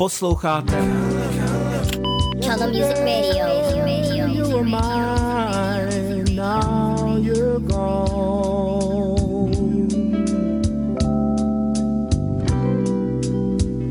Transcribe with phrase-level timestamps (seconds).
[0.00, 0.78] Posloucháte
[2.40, 3.44] Channel Music Radio.
[3.84, 4.26] Radio.
[4.28, 7.90] You were mine, now you're gone.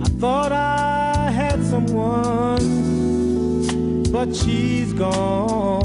[0.02, 2.66] I thought I had someone,
[4.12, 5.79] but she's gone.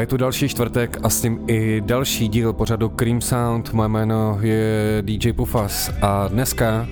[0.00, 3.72] Je tu další čtvrtek a s ním i další díl pořadu Cream Sound.
[3.72, 6.86] Moje jméno je DJ Pufas a dneska,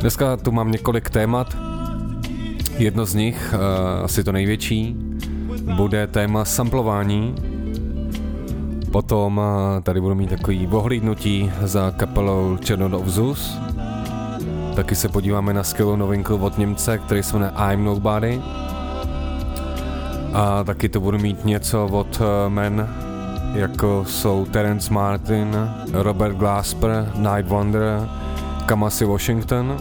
[0.00, 1.56] dneska tu mám několik témat.
[2.78, 4.96] Jedno z nich, uh, asi to největší,
[5.76, 7.34] bude téma samplování.
[8.92, 13.58] Potom uh, tady budu mít takový ohlídnutí za kapelou Channel of Zeus.
[14.76, 18.40] Taky se podíváme na skvělou novinku od Němce, který se jmenuje I'm Nobody.
[20.34, 22.88] A taky to budu mít něco od eh, men,
[23.54, 25.56] jako jsou Terence Martin,
[25.92, 28.08] Robert Glasper, Night Wonder,
[28.66, 29.76] Kamasi Washington.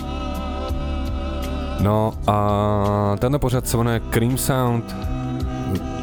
[1.80, 4.96] No a tenhle pořad se jmenuje Cream Sound.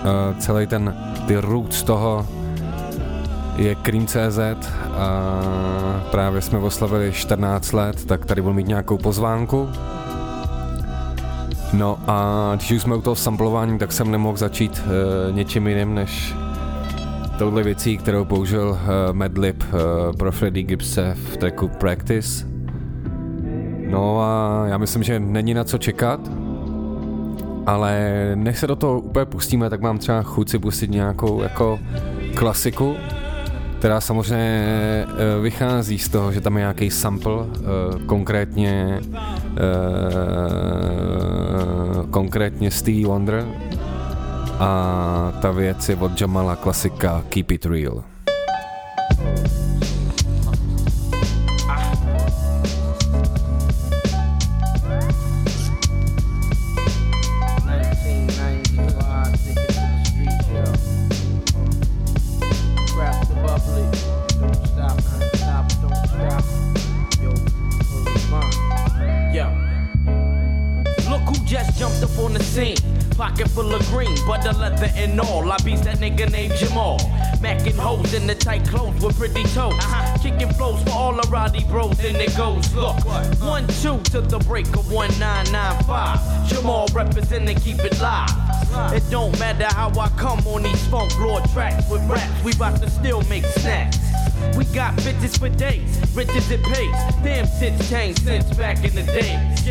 [0.00, 0.96] Uh, celý ten,
[1.26, 2.26] ty roots toho
[3.56, 4.38] je Cream.cz
[4.96, 5.40] a
[6.10, 9.68] právě jsme oslavili 14 let, tak tady budu mít nějakou pozvánku.
[11.72, 15.94] No a když už jsme u toho samplování, tak jsem nemohl začít uh, něčím jiným
[15.94, 16.34] než
[17.38, 18.78] touhle věcí, kterou použil uh,
[19.12, 22.46] Madlib uh, pro Freddie Gibbse v tracku Practice.
[23.90, 26.20] No a já myslím, že není na co čekat,
[27.66, 31.78] ale než se do toho úplně pustíme, tak mám třeba chuť si pustit nějakou jako
[32.34, 32.94] klasiku,
[33.80, 37.46] která samozřejmě uh, vychází z toho, že tam je nějaký sample, uh,
[38.06, 39.60] konkrétně uh,
[42.10, 43.46] konkrétně Stevie Wonder
[44.58, 48.04] a ta věc je od Jamala klasika Keep It Real.
[79.02, 79.74] With pretty toes.
[79.74, 80.18] Uh-huh.
[80.18, 82.72] Kicking flows for all the Roddy bros, and it goes.
[82.74, 83.04] Look,
[83.40, 86.48] one two to the break of 1995.
[86.48, 88.30] Jamal representing, keep it live.
[88.30, 88.94] Uh-huh.
[88.94, 92.44] It don't matter how I come on these funk lord tracks with raps.
[92.44, 93.98] We bout to still make snacks.
[94.56, 96.94] We got bitches for days, riches it pays.
[97.22, 99.66] Damn shit's changed since back in the days.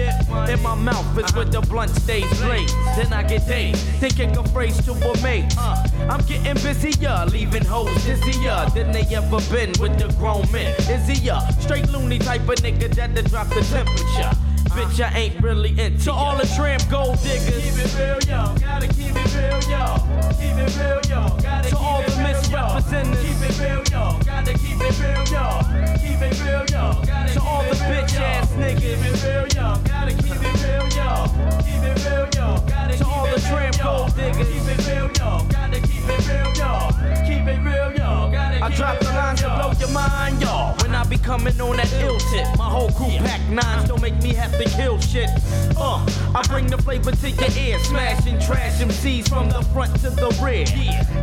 [0.50, 2.76] In my mouth is where the blunt stays blazed.
[2.96, 5.54] Then I get dazed, thinking a phrase to a mate.
[5.58, 10.74] Uh, I'm getting busier, leaving hoes dizzier than they ever been with the grown men.
[10.90, 14.38] Is he a straight loony type of nigga that'll drop the temperature.
[14.70, 17.64] Bitch, I ain't really into To all the tramp gold diggers.
[17.64, 18.56] Keep it real, yo.
[18.60, 19.98] Gotta keep it real, yo.
[20.38, 21.38] Keep it real, yo.
[21.42, 21.99] Gotta to all the
[22.50, 24.20] Keep it real, yo.
[24.26, 25.62] Gotta keep it real, all
[26.02, 26.66] Keep it real.
[26.66, 28.80] To all the bitch ass niggas.
[28.80, 29.80] Keep it real.
[29.86, 31.28] Gotta keep it real, all
[31.62, 32.58] Keep it real.
[32.68, 34.48] Gotta to all the tramp gold diggers.
[34.48, 35.10] Keep it real.
[35.48, 36.90] Gotta keep it real.
[37.28, 37.90] Keep it real.
[38.64, 40.79] I drop the lines to blow your mind, y'all
[41.12, 41.18] yo.
[41.18, 42.46] coming on that ill tip.
[42.58, 45.30] My whole crew pack nines, don't make me have to kill shit.
[45.78, 50.10] Uh, I bring the flavor to your ear, smashing trash MCs from the front to
[50.10, 50.66] the rear.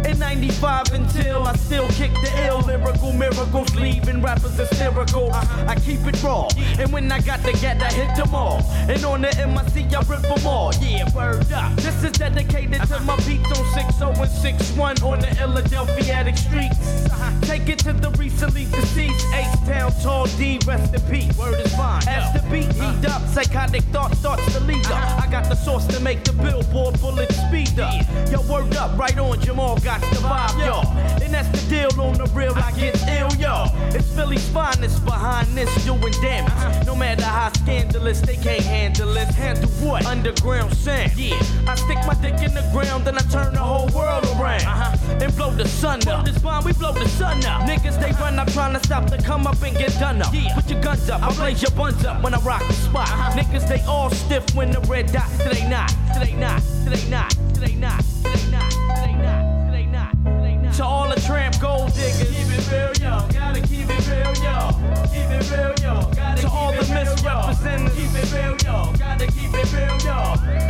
[0.08, 5.32] In 95 until I still kick the ill lyrical miracles, leaving rappers hysterical.
[5.32, 6.48] I keep it raw,
[6.78, 8.62] and when I got the get, I hit them all.
[8.88, 10.72] And on the MIC, I rip them all.
[10.80, 11.74] Yeah, word up.
[11.76, 17.08] This is dedicated to my beats on 60 and 61 on the Philadelphia streets.
[17.42, 21.36] Take it to the recently deceased H Town Tall D, rest in peace.
[21.36, 22.02] Word is fine.
[22.08, 22.92] As the beat uh.
[22.92, 24.92] heat up, psychotic thought starts to lead up.
[24.92, 25.22] Uh-huh.
[25.24, 27.92] I got the sauce to make the billboard bullet speed up.
[28.30, 30.86] Yo, word up, right on, Jamal got the vibe, y'all.
[31.22, 33.70] And that's the deal on the real, I get ill, y'all.
[33.94, 36.52] It's Philly's finest behind this doing damage.
[36.52, 36.84] Uh-huh.
[36.86, 39.28] No matter how scandalous, they can't handle it.
[39.28, 40.06] Handle what?
[40.06, 41.14] Underground sound.
[41.16, 41.36] Yeah.
[41.68, 44.64] I stick my dick in the ground, then I turn the whole world around.
[44.64, 45.18] Uh-huh.
[45.20, 46.24] And blow the sun up.
[46.24, 47.68] Blow this bomb, we blow the sun up.
[47.68, 50.32] Niggas, they run up trying to stop the come up and get done up.
[50.32, 50.54] Yeah.
[50.54, 53.08] Put your guns up, I blaze your buns up when I rock the spot.
[53.08, 53.38] Uh-huh.
[53.38, 55.28] Niggas, they all stiff when the red dot.
[55.38, 60.56] They not, they not, they not, they not, they not, they not, they not, they
[60.56, 60.74] not.
[60.74, 62.28] To all the tramp gold diggers.
[62.28, 63.28] Keep it real, yo.
[63.32, 64.70] Gotta keep it real, yo.
[65.10, 66.10] Keep it real, yo.
[66.14, 67.96] Gotta to all the misrepresentatives.
[67.96, 68.92] Keep it real, yo.
[68.98, 70.18] Gotta keep it real, yo.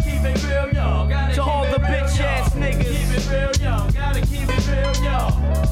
[0.05, 1.07] Keep it real, yo.
[1.09, 2.45] Gotta to all the bitch ass.
[2.45, 2.46] Keep
[3.17, 3.89] it real, yo.
[3.93, 5.19] Gotta keep it real, yo.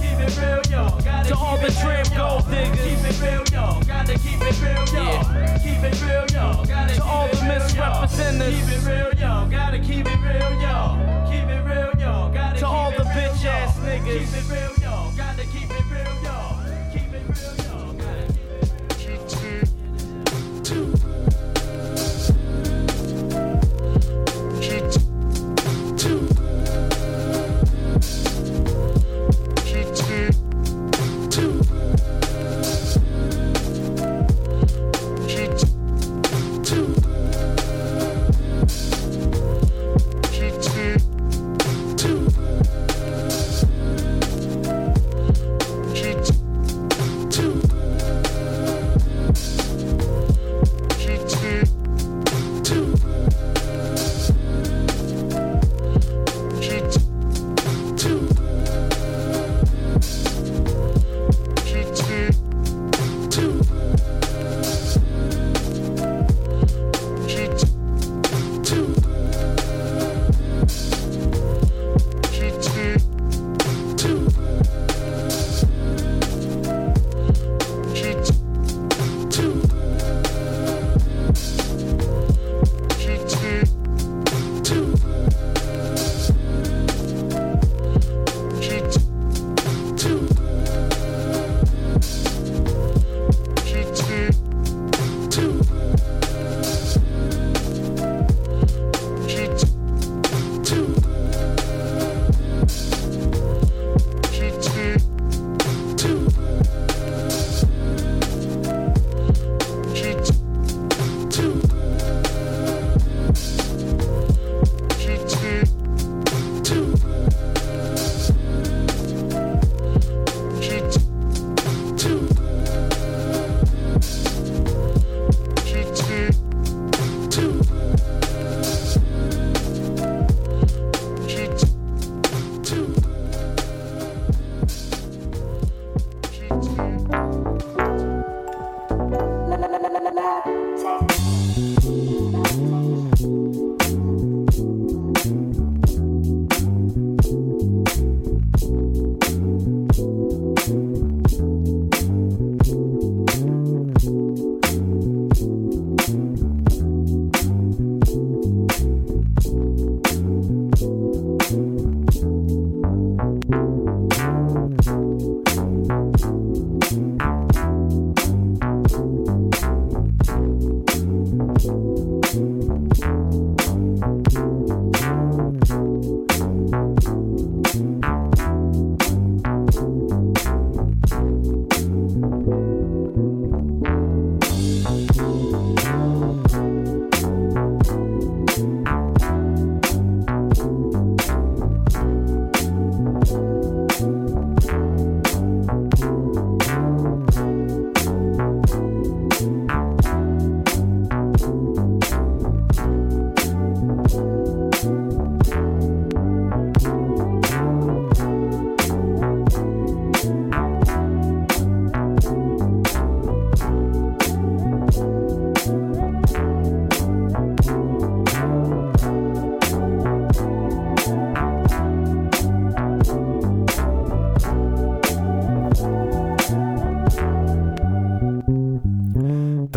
[0.00, 0.99] Keep it real, yo.
[1.05, 2.81] Gotta to all the tramp gold diggers.
[2.81, 3.81] Keep it real, yo.
[3.87, 5.20] Gotta keep it real, yo.
[5.62, 6.64] Keep it real, yo.
[6.64, 8.64] Gotta to all the misrepresentatives.
[8.64, 9.49] Keep it real, yo.
[9.50, 10.76] Gotta keep it real, yo.
[11.29, 12.31] Keep it real, yo.
[12.32, 14.05] Gotta to all the bitch ass niggas.
[14.05, 14.83] Keep it real, yo.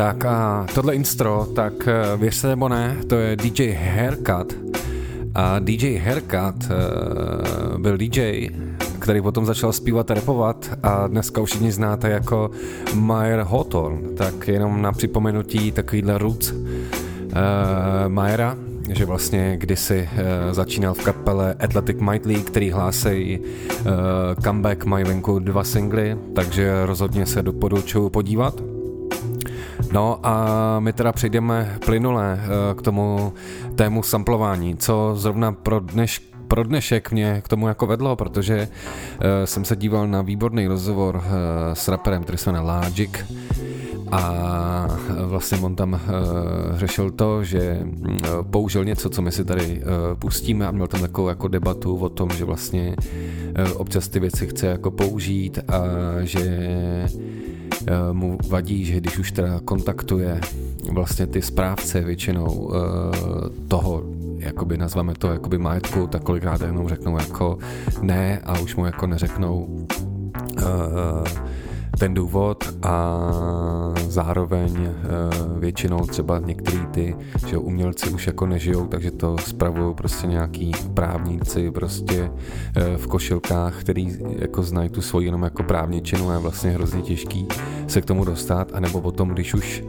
[0.08, 4.58] Tak a tohle instro, tak eh, věřte nebo ne, to je DJ Haircut.
[5.36, 8.50] A DJ Haircut uh, byl DJ,
[9.00, 12.52] který potom začal zpívat a repovat a dneska už všichni znáte jako
[12.94, 14.10] Mayer Hawthorne.
[14.18, 16.58] Tak jenom na připomenutí takovýhle roots uh,
[18.08, 18.58] Mayera,
[18.90, 23.46] že vlastně kdysi uh, začínal v kapele Athletic Might League, který hlásejí uh,
[24.44, 28.67] Comeback mají venku dva singly, takže rozhodně se doporučuji podívat.
[29.98, 33.34] No a my teda přejdeme plynule uh, k tomu
[33.76, 39.26] tému samplování, co zrovna pro dneš, pro dnešek mě k tomu jako vedlo, protože uh,
[39.46, 41.24] jsem se díval na výborný rozhovor uh,
[41.74, 43.12] s raperem, který se jmenuje Logic,
[44.12, 44.88] a
[45.26, 46.00] vlastně on tam uh,
[46.78, 48.18] řešil to, že uh,
[48.52, 52.10] použil něco, co my si tady uh, pustíme a měl tam takovou jako debatu o
[52.10, 55.82] tom, že vlastně uh, občas ty věci chce jako použít a
[56.22, 56.68] že
[57.04, 57.57] uh,
[58.12, 60.42] mu vadí, že když už teda kontaktuje
[60.92, 62.76] vlastně ty správce většinou uh,
[63.68, 64.04] toho,
[64.38, 67.58] jakoby nazveme to jakoby majetku, tak kolikrát jenom řeknou jako
[68.02, 69.88] ne a už mu jako neřeknou
[70.58, 71.28] uh,
[71.98, 73.20] ten důvod a
[74.08, 74.94] zároveň e,
[75.60, 77.16] většinou třeba některý ty
[77.48, 82.32] že umělci už jako nežijou, takže to spravují prostě nějaký právníci prostě
[82.76, 87.02] e, v košilkách, který jako znají tu svoji jenom jako právničinu a je vlastně hrozně
[87.02, 87.48] těžký
[87.88, 89.84] se k tomu dostat, anebo potom, když už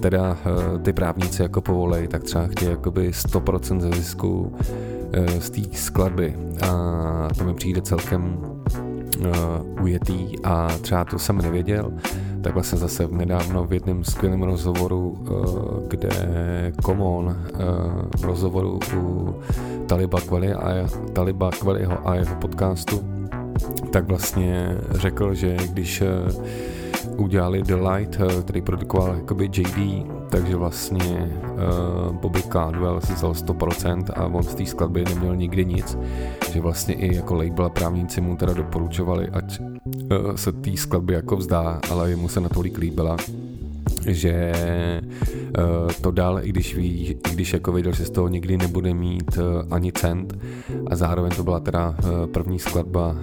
[0.00, 0.36] teda
[0.76, 4.56] e, ty právníci jako povolej, tak třeba chtějí jakoby 100% ze zisku
[5.38, 6.36] z té skladby.
[6.62, 8.38] A to mi přijde celkem
[9.18, 11.92] uh, ujetý a třeba to jsem nevěděl,
[12.42, 16.08] tak vlastně zase nedávno v jednom skvělém rozhovoru, uh, kde
[16.82, 17.34] Komon uh,
[18.20, 19.34] v rozhovoru u
[19.86, 23.00] Taliba Kveli a, Taliba Kveliho a jeho podcastu,
[23.90, 26.44] tak vlastně řekl, že když uh,
[27.22, 34.04] udělali The Light, který produkoval jakoby JD, takže vlastně uh, Bobby Caldwell si vzal 100%
[34.14, 35.98] a on z té skladby neměl nikdy nic,
[36.52, 41.14] že vlastně i jako label a právníci mu teda doporučovali, ať uh, se té skladby
[41.14, 43.16] jako vzdá, ale jemu se natolik líbila,
[44.06, 44.52] že
[45.58, 48.94] uh, to dal, i když, ví, i když jako věděl, že z toho nikdy nebude
[48.94, 50.38] mít uh, ani cent
[50.86, 53.16] a zároveň to byla teda uh, první skladba,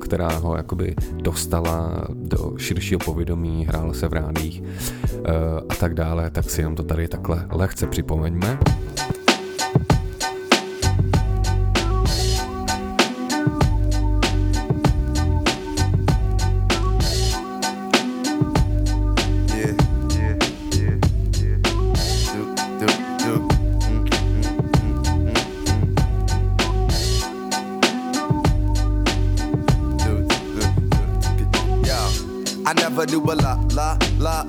[0.00, 4.62] která ho jakoby dostala do širšího povědomí, hrála se v rádích
[5.68, 8.58] a tak dále, tak si jenom to tady takhle lehce připomeňme.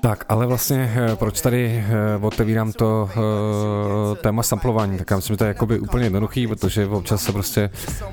[0.00, 5.34] Tak, ale vlastně eh, proč tady eh, otevírám to uh, téma samplování, tak já myslím,
[5.34, 7.70] že to je jakoby úplně jednoduchý, protože občas se prostě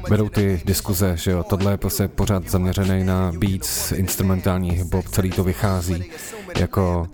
[0.09, 5.29] vedou ty diskuze, že jo, tohle je prostě pořád zaměřený na beats, instrumentální hip-hop, celý
[5.29, 6.11] to vychází
[6.59, 7.07] jako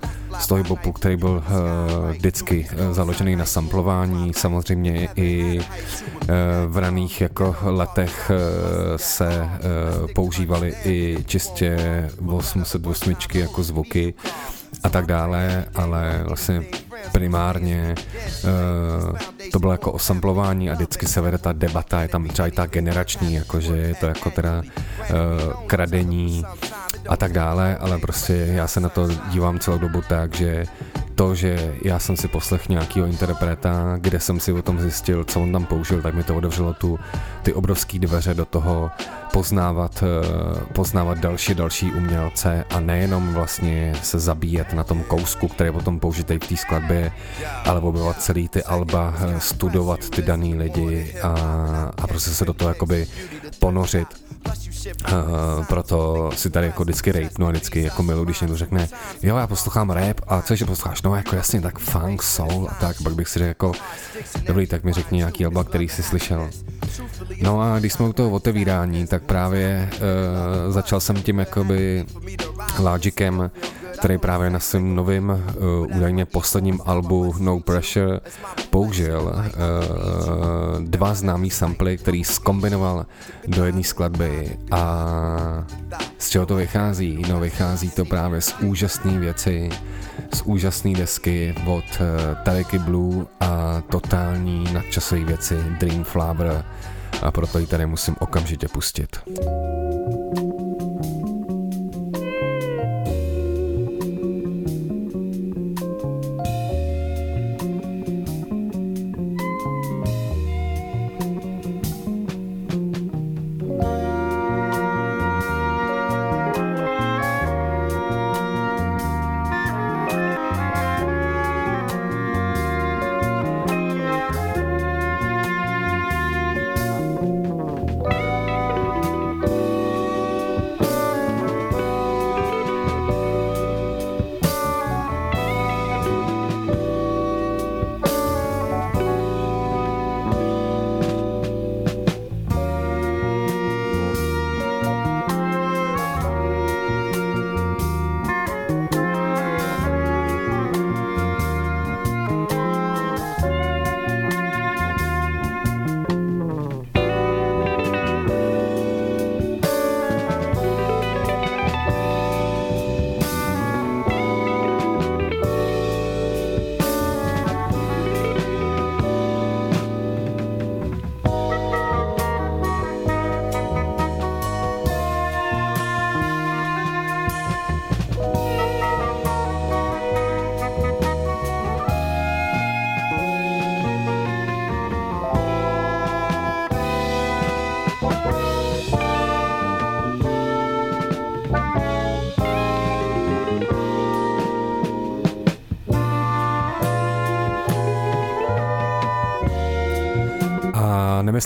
[0.56, 6.28] hip-hopu, který byl uh, vždycky uh, založený na samplování, samozřejmě i uh,
[6.68, 8.38] v raných jako letech uh,
[8.98, 14.14] se uh, používaly i čistě 808 jako zvuky,
[14.84, 16.64] a tak dále, ale vlastně
[17.12, 17.96] primárně
[18.44, 19.18] uh,
[19.52, 22.66] to bylo jako osamplování a vždycky se vede ta debata, je tam třeba i ta
[22.66, 26.46] generační, jakože je to jako teda uh, kradení
[27.10, 30.66] a tak dále, ale prostě já se na to dívám celou dobu tak, že
[31.16, 35.42] to, že já jsem si poslech nějakého interpreta, kde jsem si o tom zjistil, co
[35.42, 37.00] on tam použil, tak mi to otevřelo tu,
[37.44, 38.92] ty obrovské dveře do toho
[39.34, 45.68] poznávat, eh, poznávat další další umělce a nejenom vlastně se zabíjet na tom kousku, který
[45.68, 47.12] je potom použitý v té skladbě,
[47.66, 51.30] ale objevovat celý ty alba, eh, studovat ty daný lidi a,
[51.98, 53.08] a prostě se do toho jakoby
[53.60, 54.23] ponořit.
[55.12, 58.90] Uh, proto si tady jako vždycky rapnu a vždycky jako milu, když někdo řekne,
[59.24, 62.74] jo, já poslouchám rap a co že posloucháš, no jako jasně, tak funk, soul a
[62.74, 63.72] tak, pak bych si řekl jako,
[64.46, 66.50] dobrý, tak mi řekni nějaký alba, který jsi slyšel.
[67.42, 72.06] No a když jsme u toho otevírání, tak právě uh, začal jsem tím jakoby
[72.80, 73.52] Logicem,
[74.04, 78.20] který právě na svém novém uh, údajně posledním albu No Pressure
[78.70, 83.06] použil uh, dva známý samply, který skombinoval
[83.48, 85.08] do jedné skladby a
[86.18, 87.22] z čeho to vychází?
[87.30, 89.70] No vychází to právě z úžasné věci,
[90.34, 96.66] z úžasné desky od uh, Tariky Blue a totální nadčasové věci Dream Flower
[97.22, 99.18] a proto ji tady musím okamžitě pustit.
[100.50, 100.53] A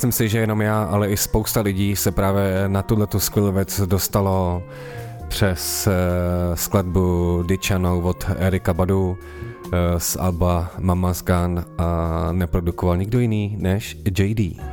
[0.07, 3.81] nemyslím si, že jenom já, ale i spousta lidí se právě na tuto skvělou věc
[3.85, 4.63] dostalo
[5.27, 13.19] přes uh, skladbu Dičanou od Erika Badu uh, z Alba Mama's Gun a neprodukoval nikdo
[13.19, 14.66] jiný než JD.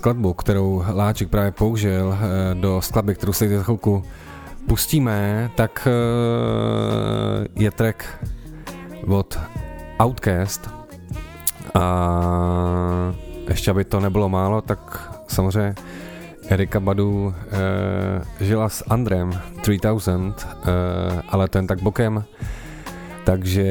[0.00, 2.18] Skladbu, kterou Láček právě použil
[2.54, 4.04] do skladby, kterou si za chvilku
[4.66, 5.88] pustíme, tak
[7.56, 8.04] je track
[9.06, 9.38] od
[10.02, 10.70] Outcast.
[11.74, 11.84] A
[13.48, 15.74] ještě aby to nebylo málo, tak samozřejmě
[16.48, 22.24] Erika Badu eh, žila s Andrem 3000, eh, ale ten tak bokem,
[23.24, 23.66] takže,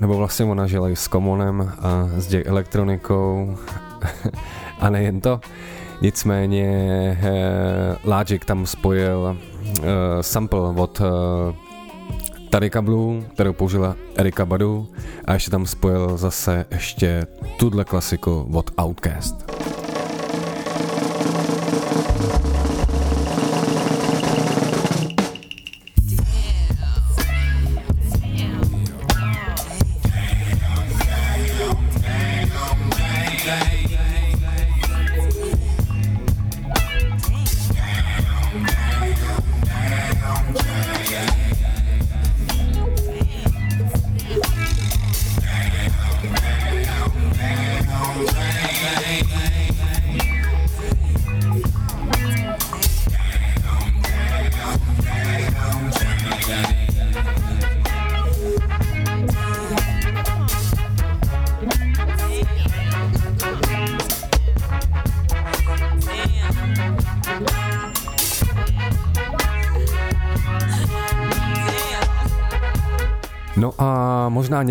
[0.00, 3.58] nebo vlastně ona žila i s Commonem a s Jack Elektronikou
[4.80, 5.40] a nejen to,
[6.02, 6.66] nicméně
[7.22, 9.36] eh, Logic tam spojil
[9.82, 9.82] eh,
[10.20, 11.54] sample od eh,
[12.50, 14.88] Tarika Blue, kterou použila Erika Badu
[15.24, 17.26] a ještě tam spojil zase ještě
[17.58, 19.52] tuhle klasiku od Outcast.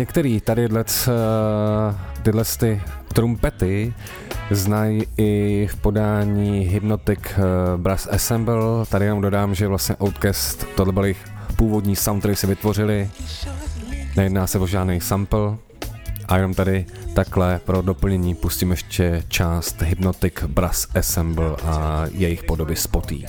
[0.08, 0.68] Některý tady
[2.22, 3.94] tyhle ty trumpety
[4.50, 7.42] znají i v podání Hypnotic eh,
[7.76, 8.86] Brass Ensemble.
[8.88, 11.24] Tady jenom dodám, že vlastně Outcast, tohle byl jejich
[11.56, 13.10] původní sound, který si vytvořili.
[14.16, 15.56] Nejedná se o žádný sample.
[16.28, 22.76] A jenom tady takhle pro doplnění pustím ještě část Hypnotic Brass Ensemble a jejich podoby
[22.76, 23.26] spotí.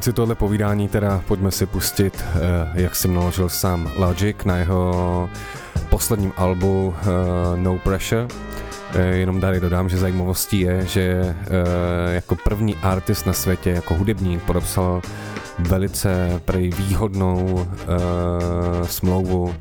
[0.00, 2.40] Rámci tohle povídání teda pojďme si pustit, eh,
[2.74, 5.30] jak jsem naložil sám Logic na jeho
[5.88, 7.06] posledním albu eh,
[7.56, 8.28] No Pressure.
[8.94, 11.36] Eh, Jenom tady dodám, že zajímavostí je, že
[12.08, 15.02] jako první artist na světě, jako hudebník, podepsal
[15.58, 17.66] velice prej výhodnou
[18.84, 19.54] smlouvu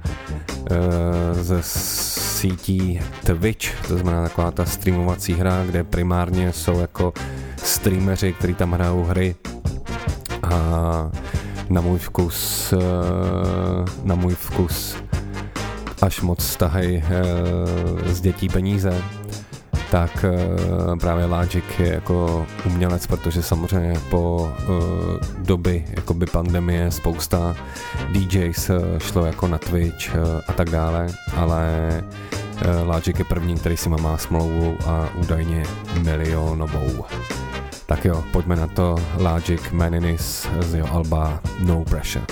[1.32, 7.14] ze sítí Twitch, to znamená taková ta streamovací hra, kde primárně jsou jako
[7.58, 9.36] streameři, kteří tam hrajou hry
[10.44, 11.12] a
[11.70, 12.82] na můj vkus uh,
[14.04, 14.96] na můj vkus
[16.02, 19.04] až moc stahají uh, z dětí peníze
[19.92, 24.54] tak uh, právě Logic je jako umělec, protože samozřejmě po
[25.38, 27.56] doby jakoby pandemie spousta
[28.12, 30.16] DJs šlo jako na Twitch
[30.48, 31.90] a tak dále, ale
[32.86, 35.64] Logic je první, který si má smlouvu a údajně
[36.04, 37.06] milionovou.
[37.90, 42.26] Tak jo, pojďme na to Logic Maninis z jeho alba No Pressure.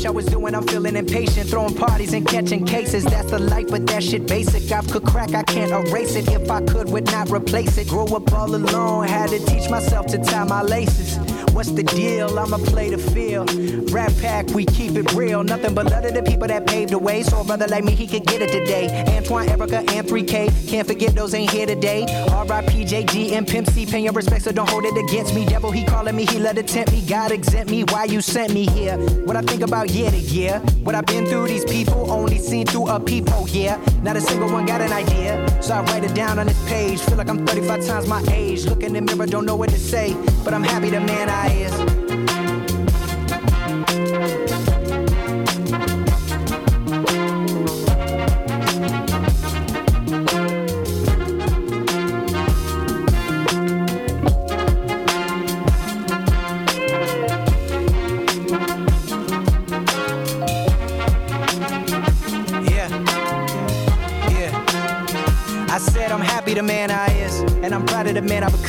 [0.00, 1.50] Wish I was doing, I'm feeling impatient.
[1.50, 4.72] Throwing parties and catching cases, that's the life, but that shit basic.
[4.72, 6.28] I've could crack, I can't erase it.
[6.28, 7.88] If I could, would not replace it.
[7.88, 11.18] Grew up all alone, had to teach myself to tie my laces.
[11.52, 12.38] What's the deal?
[12.38, 13.50] I'ma play the field.
[13.90, 15.42] Rap pack, we keep it real.
[15.42, 17.22] Nothing but love to the people that paved the way.
[17.22, 18.86] So a brother like me, he could get it today.
[19.16, 20.68] Antoine, Erica, and 3K.
[20.68, 22.02] Can't forget those ain't here today.
[22.30, 22.84] R.I.P.
[22.84, 23.84] JG and Pimp C.
[23.86, 25.44] Pay your respect, so don't hold it against me.
[25.44, 27.02] Devil, he calling me, he let it tempt me.
[27.02, 28.96] God exempt me, why you sent me here?
[29.24, 30.60] What I think about year to year.
[30.84, 33.80] What I've been through, these people only seen through a peephole, yeah.
[34.02, 35.49] Not a single one got an idea.
[35.60, 37.00] So I write it down on this page.
[37.00, 38.64] Feel like I'm 35 times my age.
[38.64, 40.14] Look in the mirror, don't know what to say.
[40.44, 41.89] But I'm happy the man I is.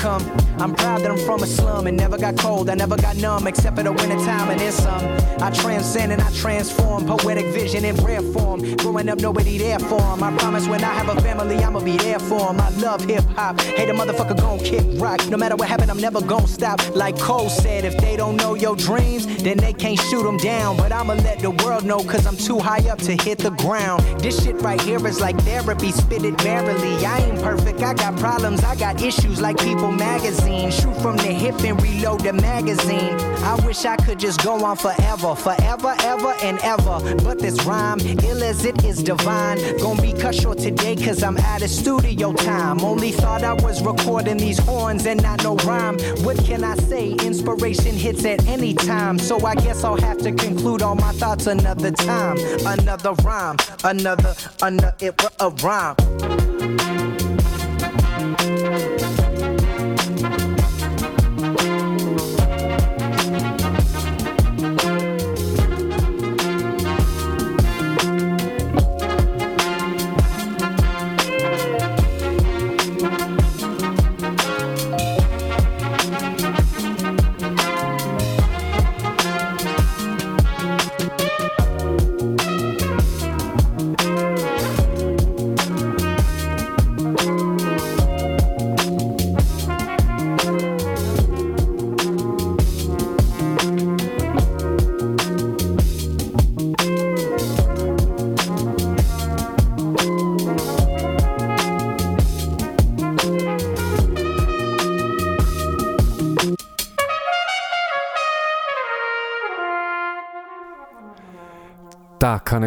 [0.02, 0.51] come.
[0.62, 3.47] I'm proud that I'm from a slum and never got cold, I never got numb,
[3.47, 5.04] except for the winter time and then some.
[5.41, 8.76] I transcend and I transform, poetic vision in rare form.
[8.76, 10.21] Growing up, nobody there for 'em.
[10.21, 12.62] I promise when I have a family, I'ma be there for 'em.
[12.62, 15.28] I love hip hop, hate a motherfucker gon' kick rock.
[15.30, 16.80] No matter what happen, I'm never gon' stop.
[16.95, 20.78] Like Cole said, if they don't know your dreams, then they can't shoot 'em down.
[20.78, 24.04] But I'ma let the world know, cause I'm too high up to hit the ground.
[24.19, 27.04] This shit right here is like therapy, spit it merrily.
[27.04, 30.51] I ain't perfect, I got problems, I got issues like People Magazine.
[30.52, 33.16] Shoot from the hip and reload the magazine.
[33.44, 37.16] I wish I could just go on forever, forever, ever, and ever.
[37.24, 39.58] But this rhyme, ill as it is divine.
[39.78, 42.82] Gonna be cut short today, cause I'm out of studio time.
[42.82, 45.98] Only thought I was recording these horns and not no rhyme.
[46.24, 47.12] What can I say?
[47.12, 49.20] Inspiration hits at any time.
[49.20, 52.38] So I guess I'll have to conclude all my thoughts another time.
[52.66, 56.81] Another rhyme, another, another, it a rhyme.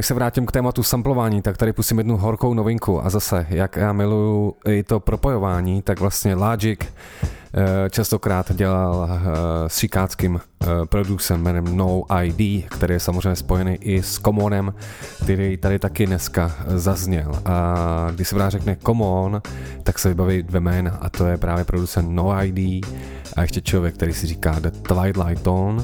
[0.05, 3.05] Než se vrátím k tématu samplování, tak tady pustím jednu horkou novinku.
[3.05, 6.81] A zase, jak já miluju i to propojování, tak vlastně Logic
[7.90, 14.03] častokrát dělal eh, s šikáckým eh, producem jménem No ID, který je samozřejmě spojený i
[14.03, 14.75] s Commonem,
[15.23, 17.33] který tady taky dneska zazněl.
[17.45, 19.43] A když se vrát řekne Common,
[19.83, 22.87] tak se vybaví dvě jména a to je právě producent No ID
[23.37, 25.83] a ještě člověk, který si říká The Twilight Tone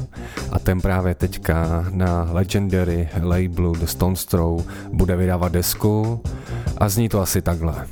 [0.52, 6.22] a ten právě teďka na Legendary labelu The Stone Throw bude vydávat desku
[6.78, 7.86] a zní to asi takhle.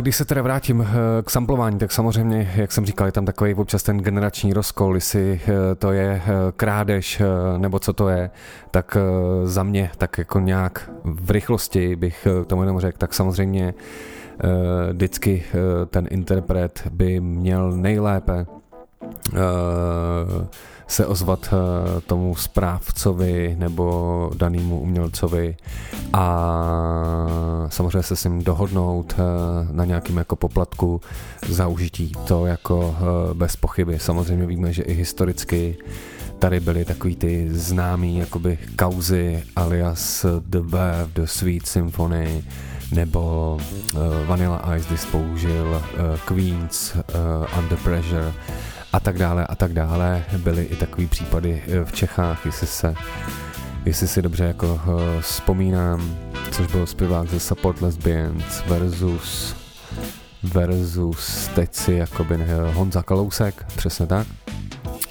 [0.00, 3.54] Když se teda vrátím eh, k samplování, tak samozřejmě, jak jsem říkal, je tam takový
[3.54, 7.22] občas ten generační rozkol, jestli eh, to je eh, krádež
[7.58, 8.30] nebo co to je,
[8.70, 8.96] tak
[9.44, 13.74] za mě tak jako nějak v rychlosti bych tomu jenom řekl, tak samozřejmě
[14.92, 15.44] vždycky
[15.90, 18.46] ten interpret by měl nejlépe
[20.88, 25.56] se ozvat eh, tomu správcovi nebo danému umělcovi
[26.12, 26.26] a
[27.68, 29.22] samozřejmě se s ním dohodnout eh,
[29.72, 31.00] na nějakým jako poplatku
[31.48, 32.12] za užití.
[32.26, 33.98] To jako eh, bez pochyby.
[33.98, 35.76] Samozřejmě víme, že i historicky
[36.38, 42.44] tady byly takový ty známý jakoby kauzy alias The Wave, The Sweet Symphony,
[42.92, 43.58] nebo
[44.26, 45.82] Vanilla Ice, kdy spoužil
[46.26, 46.96] Queens
[47.58, 48.32] Under Pressure
[48.96, 50.24] a tak dále a tak dále.
[50.38, 52.94] Byly i takové případy eh, v Čechách, jestli se
[53.84, 56.16] jestli si dobře jako uh, vzpomínám,
[56.50, 59.56] což byl zpěvák ze Support Lesbians versus
[60.42, 62.38] versus teď si jakoby
[62.72, 64.26] Honza Kalousek, přesně tak.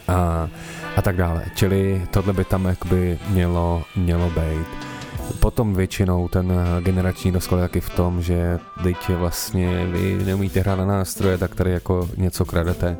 [0.08, 0.50] A,
[0.96, 1.46] a tak dále.
[1.56, 4.95] Čili tohle by tam jakoby mělo, mělo být.
[5.40, 10.86] Potom většinou ten generační rozklad taky v tom, že teď vlastně vy neumíte hrát na
[10.86, 12.98] nástroje, tak tady jako něco kradete,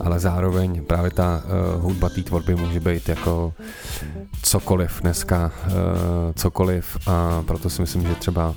[0.00, 3.52] ale zároveň právě ta uh, hudba té tvorby může být jako
[4.42, 5.72] cokoliv dneska, uh,
[6.34, 6.96] cokoliv.
[7.06, 8.54] A proto si myslím, že třeba uh,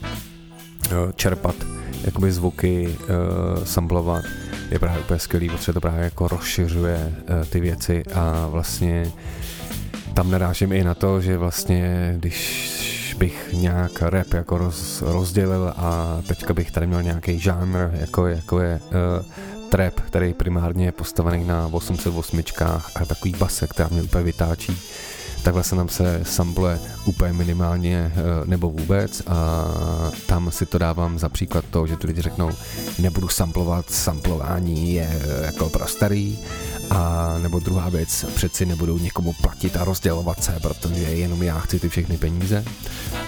[1.15, 1.55] čerpat
[2.03, 4.23] jakoby zvuky, uh, samplovat
[4.71, 8.03] je právě úplně skvělý, protože to právě jako rozšiřuje uh, ty věci.
[8.13, 9.11] A vlastně
[10.13, 16.21] tam narážím i na to, že vlastně když bych nějak rap jako roz, rozdělil a
[16.27, 18.79] teďka bych tady měl nějaký žánr, jako, jako je
[19.19, 19.25] uh,
[19.69, 22.41] trap, který primárně je postavený na 808
[22.95, 24.77] a takový base, která mě úplně vytáčí,
[25.43, 29.65] takhle se nám se sample úplně minimálně eh, nebo vůbec a
[30.25, 32.51] tam si to dávám za příklad to, že tu lidi řeknou,
[32.99, 36.39] nebudu samplovat, samplování je eh, jako pro starý
[36.89, 41.79] a nebo druhá věc, přeci nebudou někomu platit a rozdělovat se, protože jenom já chci
[41.79, 42.65] ty všechny peníze.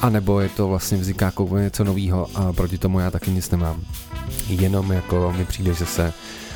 [0.02, 3.50] A nebo je to vlastně vzniká jako něco novýho a proti tomu já taky nic
[3.52, 3.82] nemám.
[4.48, 6.13] Jenom jako mi přijde, že se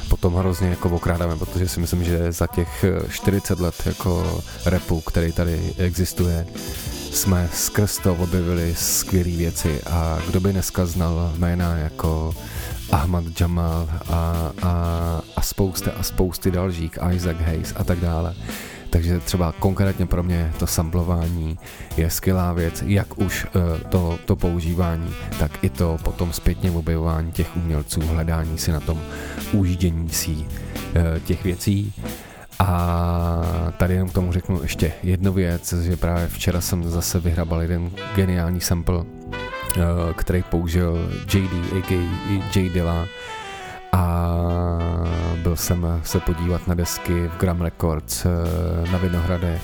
[0.09, 5.31] potom hrozně jako okrádáme, protože si myslím, že za těch 40 let jako repu, který
[5.31, 6.47] tady existuje,
[7.11, 12.35] jsme skrz to objevili skvělé věci a kdo by dneska znal jména jako
[12.91, 14.73] Ahmad Jamal a, a,
[15.35, 18.35] a spousty a spousty dalších, Isaac Hayes a tak dále.
[18.89, 21.57] Takže třeba konkrétně pro mě to samplování
[21.97, 27.31] je skvělá věc, jak už uh, to, to používání, tak i to potom zpětně objevování
[27.31, 29.01] těch umělců, hledání si na tom
[29.53, 30.45] ujíždění si uh,
[31.25, 31.93] těch věcí.
[32.59, 37.61] A tady jenom k tomu řeknu ještě jednu věc, že právě včera jsem zase vyhrabal
[37.61, 39.12] jeden geniální sample Eh,
[40.15, 42.59] který použil JD, a.k.a.
[42.59, 42.69] J.
[42.69, 43.05] Dilla
[43.91, 44.35] a
[45.43, 49.61] byl jsem se podívat na desky v Gram Records eh, na Vinohradech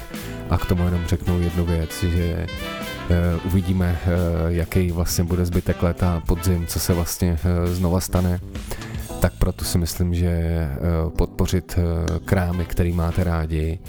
[0.49, 2.47] a k tomu jenom řeknu jednu věc, že eh,
[3.45, 3.99] uvidíme,
[4.47, 8.39] jaký vlastně bude zbytek léta podzim, co se vlastně znova stane.
[9.19, 10.67] Tak proto si myslím, že
[11.17, 11.79] podpořit
[12.25, 13.79] krámy, který máte rádi,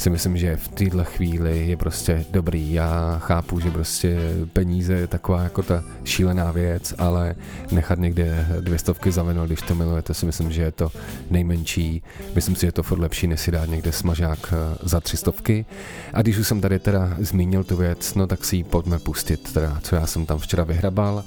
[0.00, 2.72] si myslím, že v téhle chvíli je prostě dobrý.
[2.72, 4.18] Já chápu, že prostě
[4.52, 7.34] peníze je taková jako ta šílená věc, ale
[7.72, 10.92] nechat někde dvě stovky za vino, když to milujete, si myslím, že je to
[11.30, 12.02] nejmenší.
[12.34, 15.16] Myslím si, že je to furt lepší, než si dát někde smažák eh, za tři
[15.16, 15.66] stovky.
[16.12, 19.52] A když už jsem tady teda zmínil tu věc, no tak si ji pojďme pustit,
[19.52, 21.24] teda, co já jsem tam včera vyhrabal.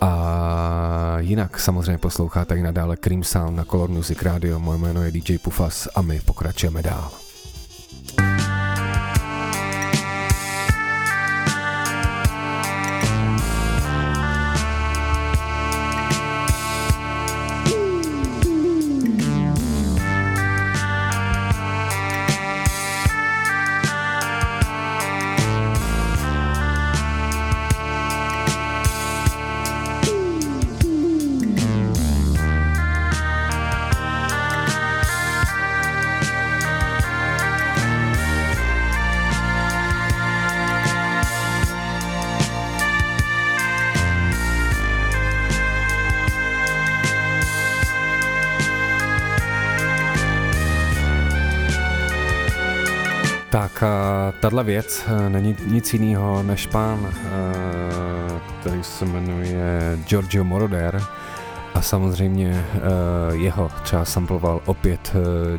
[0.00, 4.58] A jinak samozřejmě posloucháte i nadále Cream Sound na Color Music Radio.
[4.58, 7.23] Moje jméno je DJ Pufas a my pokračujeme dál.
[54.64, 61.02] Věc eh, není nic jiného než pán, eh, který se jmenuje Giorgio Moroder
[61.74, 62.80] a samozřejmě eh,
[63.32, 65.12] jeho třeba samploval opět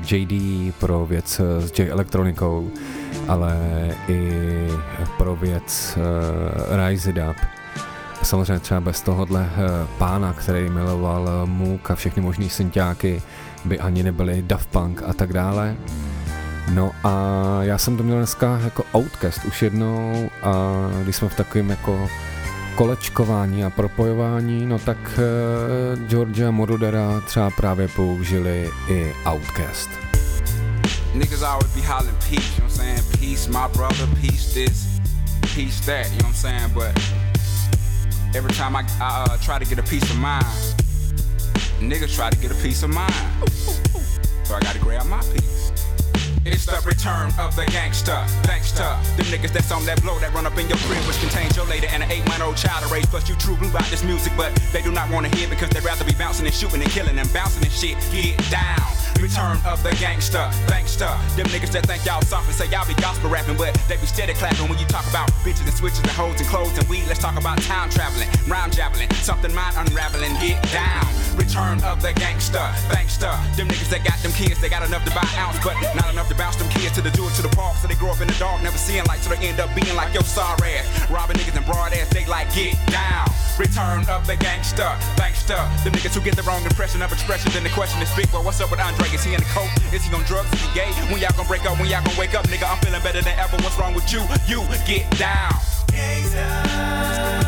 [0.09, 2.71] JD pro věc s J elektronikou,
[3.27, 3.57] ale
[4.07, 4.31] i
[5.17, 5.97] pro věc
[6.85, 7.37] Rise It Up.
[8.23, 9.49] samozřejmě třeba bez tohohle
[9.97, 13.21] pána, který miloval Moog a všechny možný synťáky,
[13.65, 15.75] by ani nebyly Daft Punk a tak dále.
[16.69, 17.13] No a
[17.61, 20.53] já jsem to měl dneska jako Outcast už jednou a
[21.03, 22.09] když jsme v takovém jako
[22.75, 29.89] kolečkování a propojování, no tak uh, Georgia Morudera třeba právě použili i Outcast.
[31.13, 33.01] Niggas always be hollering peace, you know what I'm saying?
[33.19, 34.87] Peace, my brother, peace this,
[35.55, 36.73] peace that, you know what I'm saying?
[36.73, 36.91] But
[38.35, 40.45] every time I, I uh, try to get a piece of mind,
[41.79, 43.13] niggas try to get a piece of mine.
[44.43, 45.64] So I gotta grab my piece.
[46.45, 48.83] It's the return of the gangster, gangster.
[49.17, 51.65] Them niggas that's on that blow that run up in your crib, which contains your
[51.65, 53.07] lady and an eight-month-old child to raise.
[53.07, 55.83] Plus you true blue about this music, but they do not wanna hear because they'd
[55.83, 57.97] rather be bouncing and shooting and killing and bouncing and shit.
[58.11, 58.94] Get down.
[59.21, 61.09] Return of the gangster, gangster.
[61.35, 64.05] Them niggas that think y'all soft and say y'all be gospel rapping, but they be
[64.05, 67.03] steady clapping when you talk about bitches and switches and hoes and clothes and weed.
[67.07, 70.33] Let's talk about time traveling, rhyme javelin, something mind unraveling.
[70.43, 71.07] Get down.
[71.35, 73.31] Return of the gangster, gangster.
[73.55, 76.27] Them niggas that got them kids, they got enough to buy ounce, but not enough
[76.29, 77.77] to bounce them kids to the do it to the park.
[77.77, 79.95] So they grow up in the dark, never seeing light, so they end up being
[79.95, 81.09] like your sorry ass.
[81.09, 83.27] Robbing niggas and broad ass, they like get down.
[83.57, 85.59] Return of the gangster, gangster.
[85.83, 88.27] Them niggas who get the wrong impression of expression, then the question is big.
[88.31, 89.04] Well, what's up with Andre?
[89.13, 89.69] Is he in the coke?
[89.93, 90.51] Is he on drugs?
[90.53, 90.91] Is he gay?
[91.11, 91.79] When y'all gonna break up?
[91.79, 92.45] When y'all gonna wake up?
[92.47, 93.57] Nigga, I'm feeling better than ever.
[93.57, 94.21] What's wrong with you?
[94.47, 95.53] You get down.
[95.91, 97.44] Man,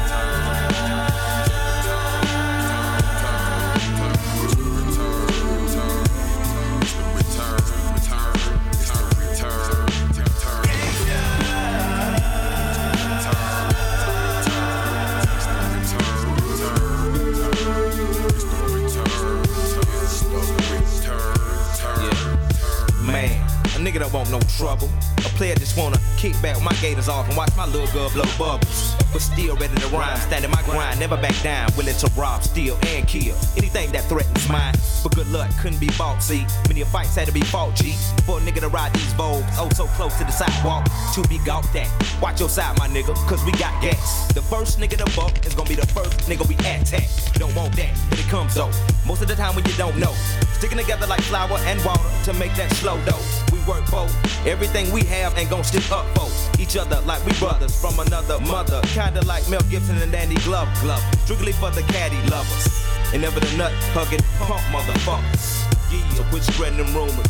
[23.77, 24.89] a nigga don't want no trouble.
[25.19, 28.25] A player just wanna kick back my gators off and watch my little girl blow
[28.37, 28.95] bubbles.
[29.13, 32.77] But still ready to rhyme, standing my grind, never back down, willing to rob, steal,
[32.87, 34.73] and kill anything that threatens mine.
[35.03, 36.45] But good luck couldn't be bought, see.
[36.67, 37.93] Many fights had to be fought, G.
[38.25, 41.37] For a nigga to ride these Vogues, oh so close to the sidewalk, to be
[41.45, 41.89] gawked at.
[42.21, 44.27] Watch your side, my nigga, cause we got gas.
[44.33, 47.07] The first nigga to buck is gonna be the first nigga we attack.
[47.33, 48.71] Don't want that, but it comes though.
[49.05, 50.13] Most of the time when you don't know.
[50.53, 53.36] Sticking together like flour and water to make that slow dough.
[53.67, 54.47] Work both.
[54.47, 56.27] Everything we have ain't gon' stick up for
[56.61, 58.79] each other like we brothers from another mother.
[58.93, 61.03] Kinda like Mel Gibson and Danny Glove Glove.
[61.25, 62.85] Strictly for the caddy lovers.
[63.11, 65.65] And never the nut hugging punk motherfuckers.
[65.91, 67.27] Yeah, quit spreading them rumors.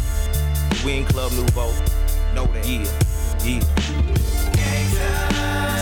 [0.86, 1.74] We in Club Nouveau.
[2.36, 2.68] Know that.
[2.68, 2.86] Yeah,
[3.44, 3.62] yeah.
[5.74, 5.77] A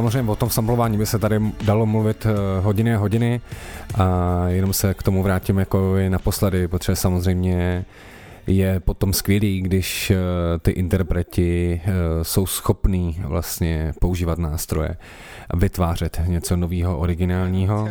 [0.00, 3.40] samozřejmě o tom samplování by se tady dalo mluvit eh, hodiny a hodiny.
[3.94, 7.84] A jenom se k tomu vrátím jako i naposledy, protože samozřejmě
[8.46, 10.16] je potom skvělý, když eh,
[10.58, 11.90] ty interpreti eh,
[12.24, 14.96] jsou schopní vlastně používat nástroje,
[15.54, 17.88] vytvářet něco nového, originálního.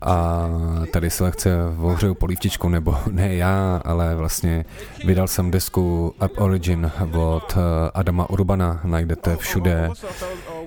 [0.00, 0.48] A
[0.92, 4.64] tady se lehce ohřeju polívčičku, nebo ne já, ale vlastně
[5.04, 9.90] vydal jsem desku Up Origin od eh, Adama Urbana, najdete všude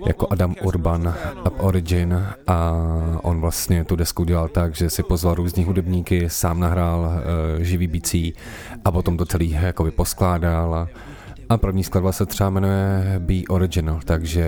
[0.08, 1.16] jako Adam Urban
[1.48, 2.26] Up Origin.
[2.48, 2.74] A
[3.22, 7.88] on vlastně tu desku dělal tak, že si pozval různí hudebníky, sám nahrál uh, živý
[7.88, 8.34] bicí
[8.86, 10.76] a potom to celý jako poskládal.
[10.76, 10.88] A,
[11.50, 14.48] a první skladba se třeba jmenuje Be Original, takže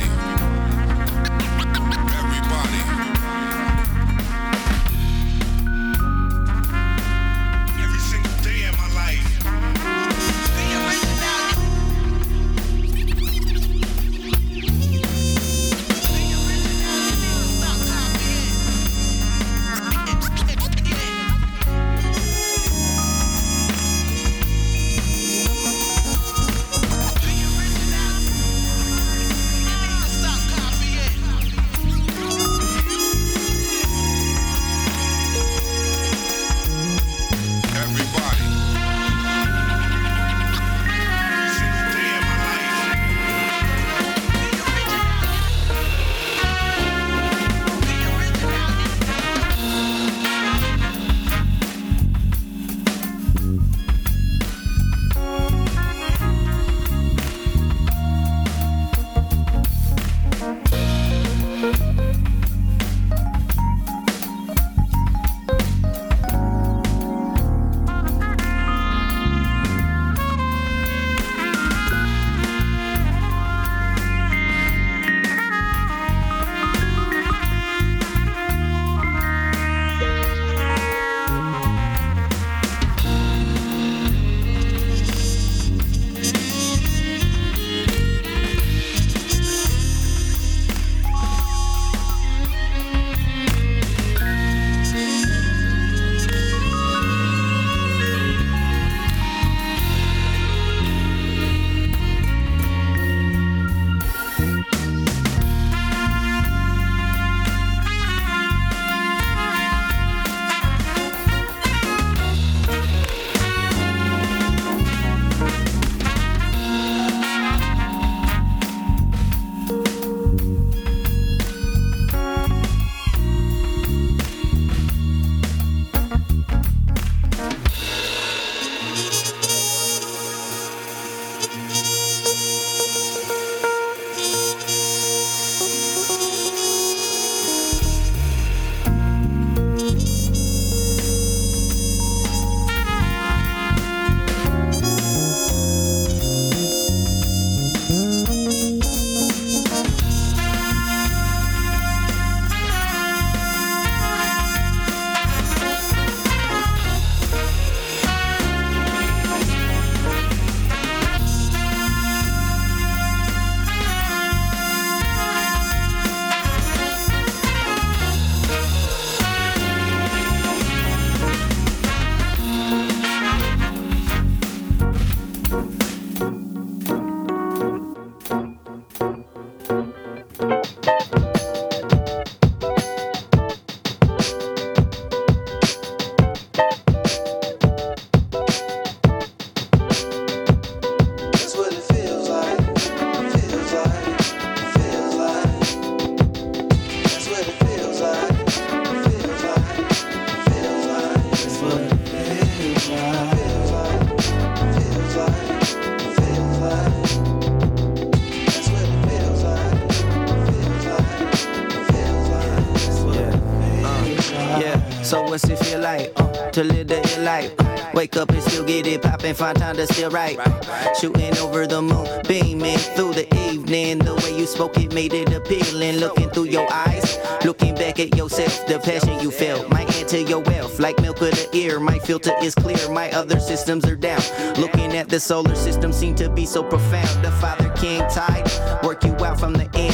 [220.09, 220.97] time to still write.
[220.99, 223.99] Shooting over the moon, beaming through the evening.
[223.99, 225.97] The way you spoke it made it appealing.
[225.97, 230.21] Looking through your eyes, looking back at yourself, the passion you felt might add to
[230.21, 230.79] your wealth.
[230.79, 234.21] Like milk of the ear, my filter is clear, my other systems are down.
[234.57, 237.23] Looking at the solar system seem to be so profound.
[237.23, 238.49] The Father King tide,
[238.83, 239.90] work you out from the inside.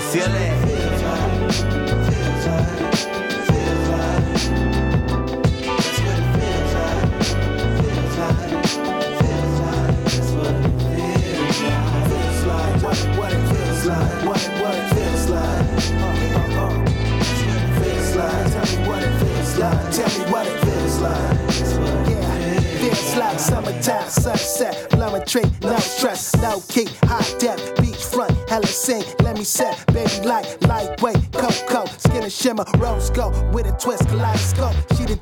[0.00, 0.49] especiales.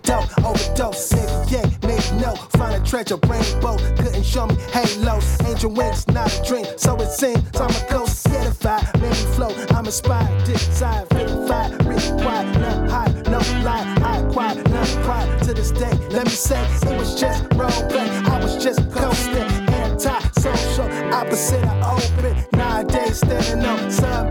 [0.09, 5.71] Dope, overdose, nigga, yeah, make no, find a treasure, rainbow, couldn't show me halos, angel
[5.71, 9.85] wings, not a dream, so it seems, I'm a ghost, certified, made me flow, I'm
[9.85, 15.93] inspired, desire, verified, required, no high, no lie, I quiet, no pride, to this day,
[16.09, 19.51] let me say, it was just role play, I was just coasting,
[19.85, 24.31] anti-social, opposite of open, nowadays standing on sun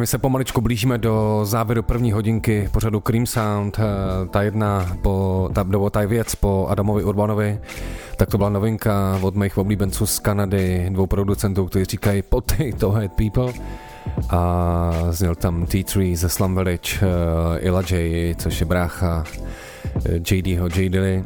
[0.00, 3.78] my se pomaličku blížíme do závěru první hodinky pořadu Cream Sound.
[3.78, 7.60] Eh, Ta jedna, po, ta, nebo ta věc po Adamovi Urbanovi,
[8.16, 13.12] tak to byla novinka od mých oblíbenců z Kanady, dvou producentů, kteří říkají Potato Head
[13.12, 13.52] People.
[14.30, 17.08] A zněl tam T3 ze Slum Village, uh,
[17.58, 19.24] Illa J, což je brácha
[20.06, 21.24] eh, JDho, J Dilly.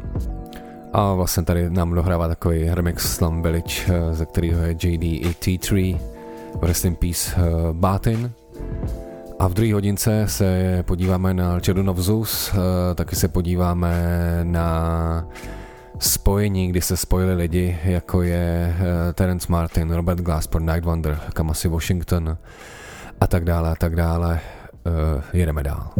[0.93, 5.35] A vlastně tady nám dohrává takový remix Slum Village, eh, ze kterého je JD i
[5.39, 5.99] T3.
[6.61, 8.31] Rest in Peace uh, Batin.
[9.39, 12.59] A v druhé hodince se podíváme na of Zeus, uh,
[12.95, 13.93] taky se podíváme
[14.43, 15.27] na
[15.99, 21.67] spojení, kdy se spojili lidi, jako je uh, Terence Martin, Robert Glasper, Night Wonder, Kamasi
[21.67, 22.37] Washington
[23.21, 24.39] a tak dále a tak dále.
[24.85, 25.93] Uh, jedeme dál.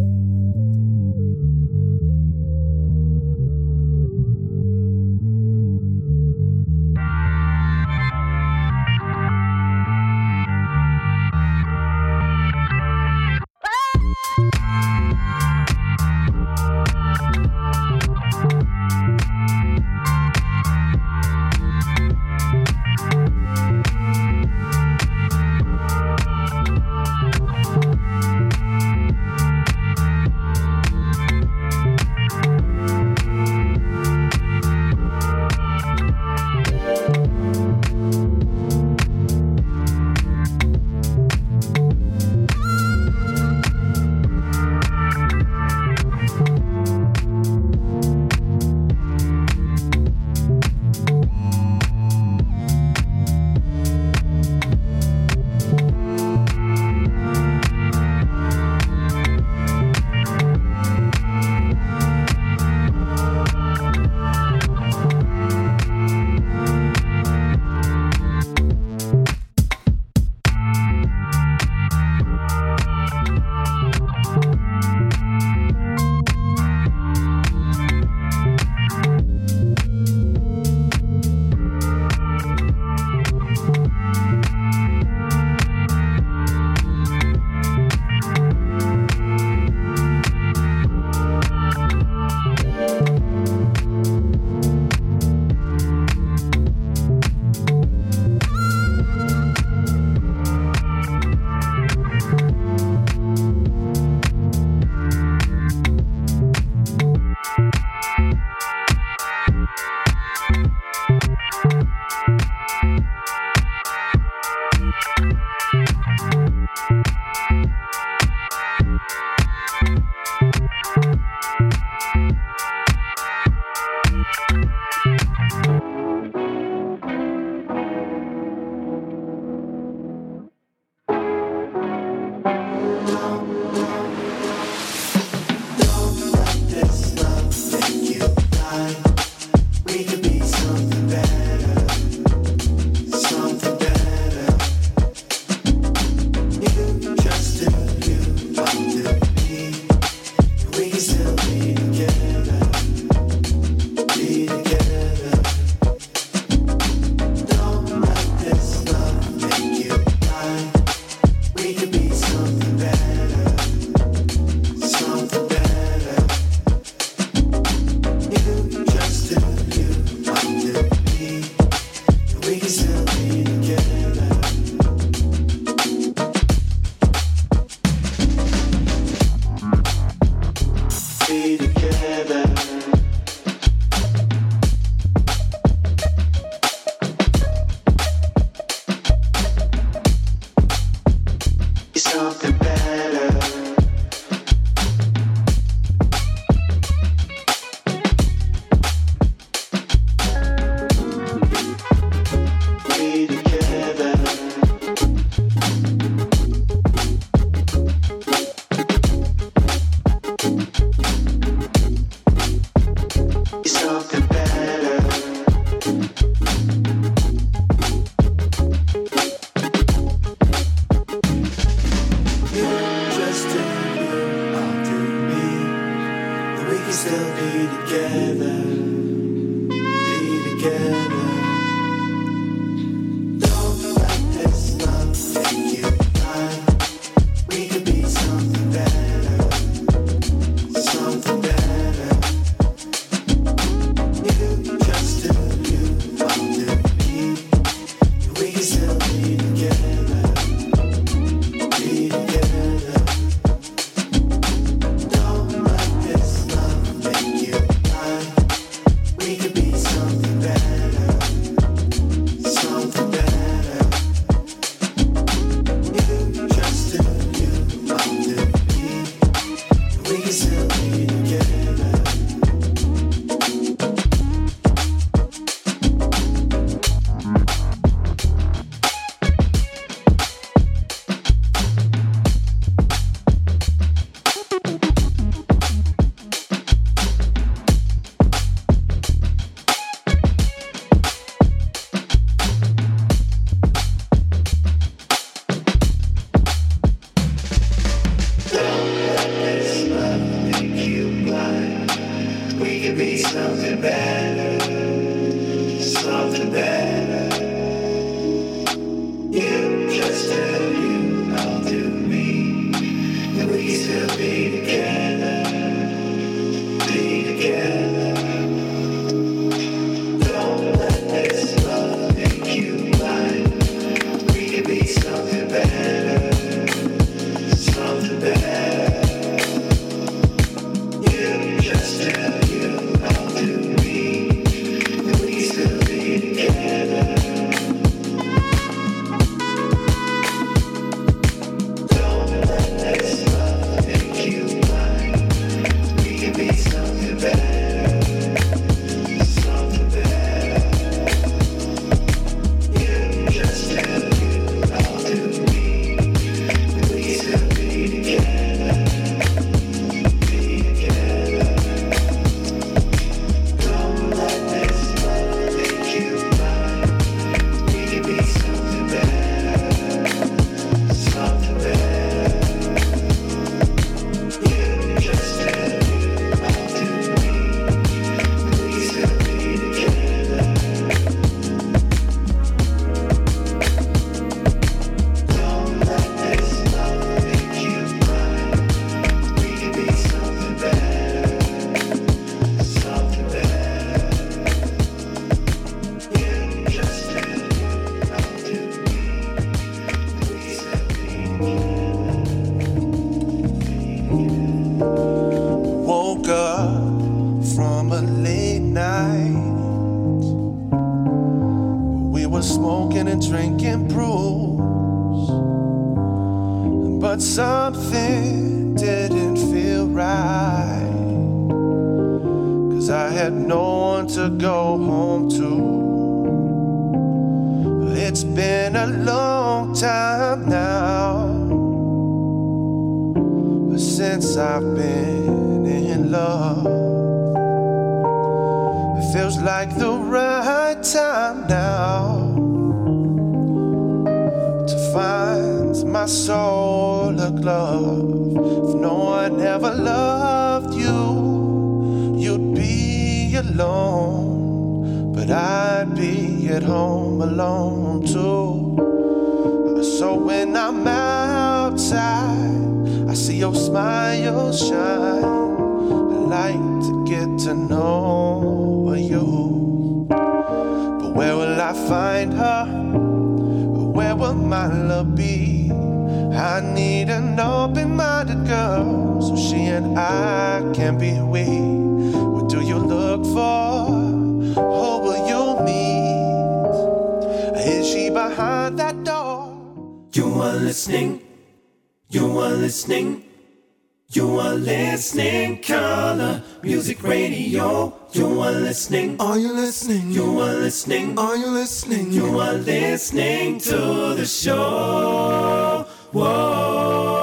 [498.76, 499.16] Listening.
[499.22, 500.12] Are you listening?
[500.12, 501.18] You are listening.
[501.18, 502.12] Are you listening?
[502.12, 505.88] You are listening to the show.
[506.12, 507.15] Whoa.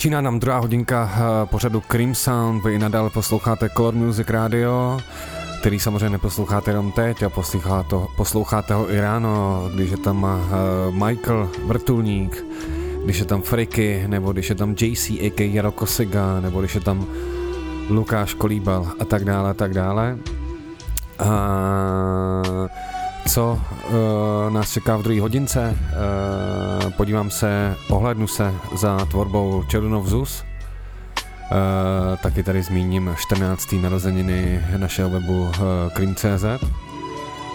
[0.00, 2.64] Začíná nám druhá hodinka eh, pořadu Cream Sound.
[2.64, 4.98] Vy i nadále posloucháte Color Music Radio,
[5.60, 10.26] který samozřejmě neposloucháte jenom teď a poslouchá to, posloucháte ho i ráno, když je tam
[10.26, 12.44] eh, Michael Vrtulník,
[13.04, 15.40] když je tam Friky, nebo když je tam JC, a.k.
[15.40, 17.06] Jaro Kosiga, nebo když je tam
[17.88, 20.18] Lukáš Kolíbal a tak dále, a tak dále.
[21.18, 21.30] A
[23.30, 25.78] co uh, nás čeká v druhé hodince?
[26.84, 30.42] Uh, podívám se, ohlednu se za tvorbou Children of Zeus.
[30.42, 33.72] Uh, taky tady zmíním 14.
[33.72, 35.50] narozeniny našeho webu uh,
[35.92, 36.64] Cream.cz.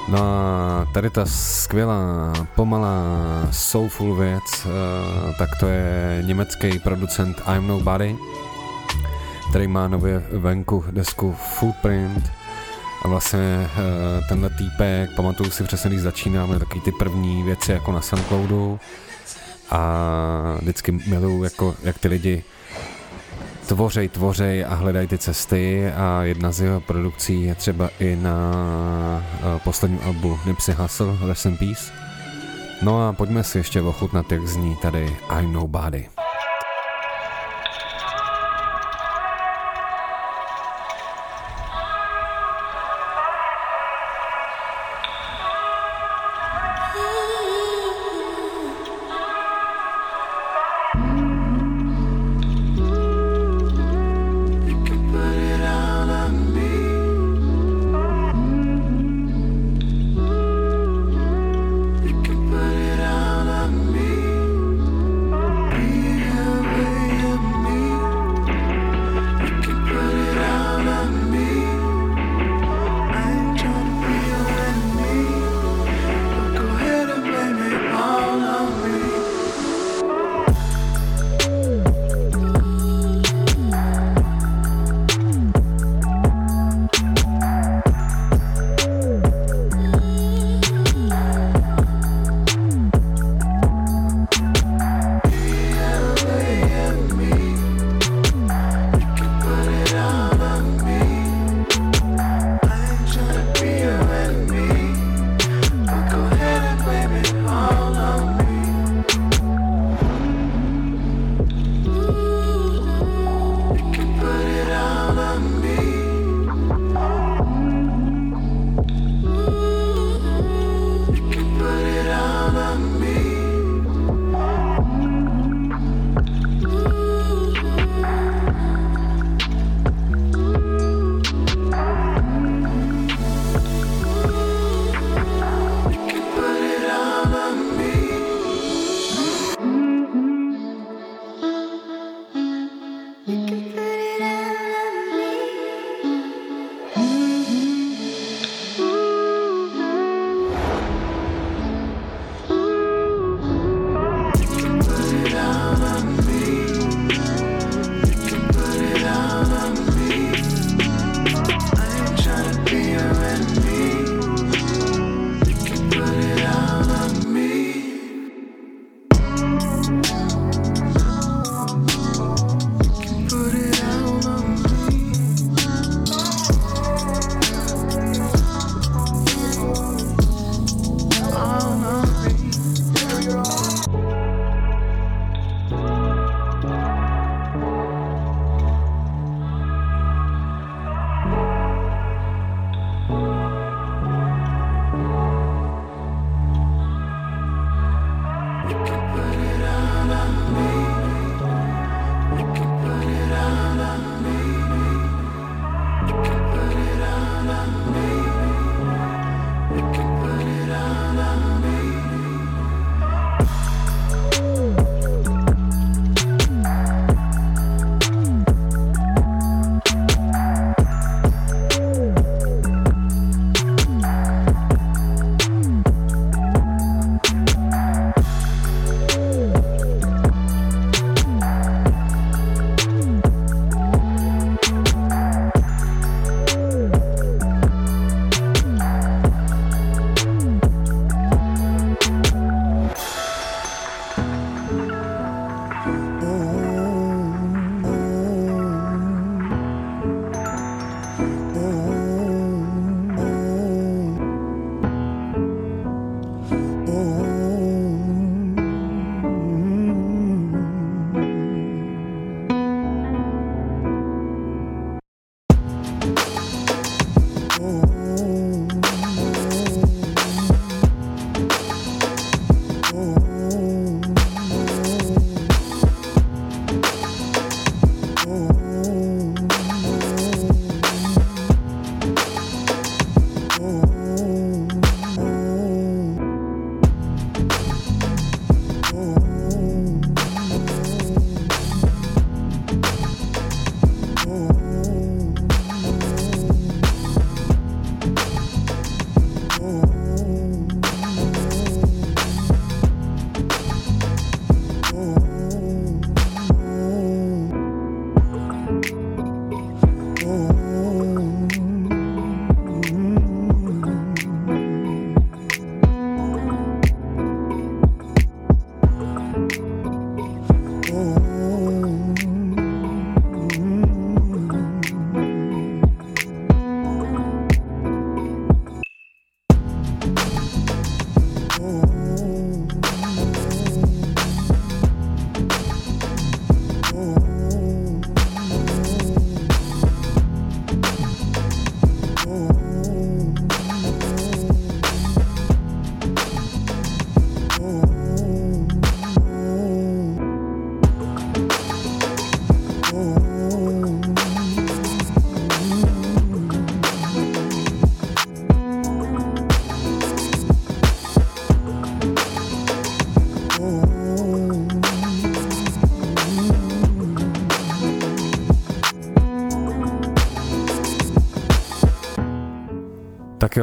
[0.07, 3.03] No a tady ta skvělá, pomalá,
[3.51, 4.71] soulful věc, uh,
[5.37, 8.17] tak to je německý producent I'm Nobody,
[9.49, 12.31] který má nově venku desku Footprint,
[13.05, 17.91] a vlastně eh, tenhle týpek, pamatuju si přesně, když začínáme, takový ty první věci jako
[17.91, 18.79] na Soundcloudu
[19.71, 22.43] a vždycky miluju, jako, jak ty lidi
[23.67, 28.39] tvořej, tvořej a hledají ty cesty a jedna z jeho produkcí je třeba i na
[29.39, 31.91] uh, posledním albu Nipsey Hussle, Rest in Peace.
[32.81, 36.07] No a pojďme si ještě ochutnat, jak zní tady I'm Nobody.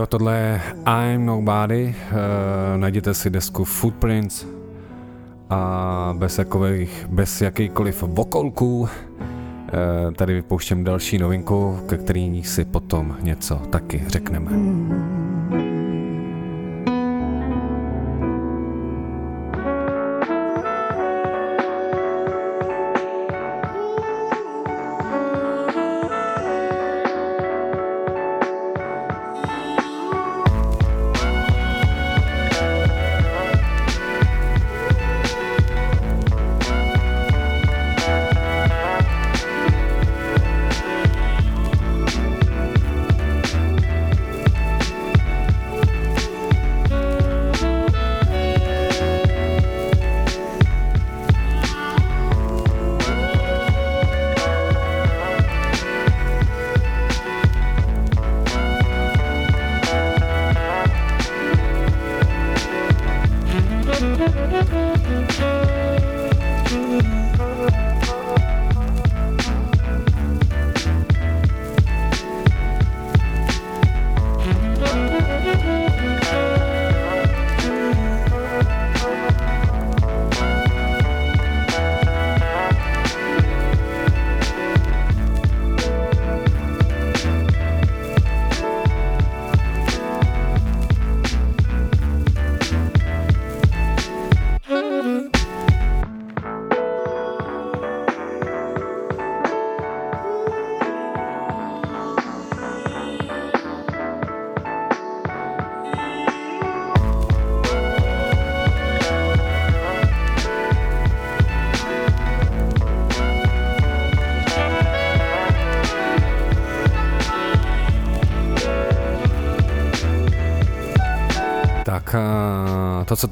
[0.02, 4.46] Jo, tohle je I'm Nobody, uh, najděte si desku Footprints
[5.50, 8.88] a bez, jakových, bez jakýkoliv vokolků uh,
[10.16, 14.50] tady vypouštím další novinku, ke který si potom něco taky řekneme.
[14.50, 15.11] Tak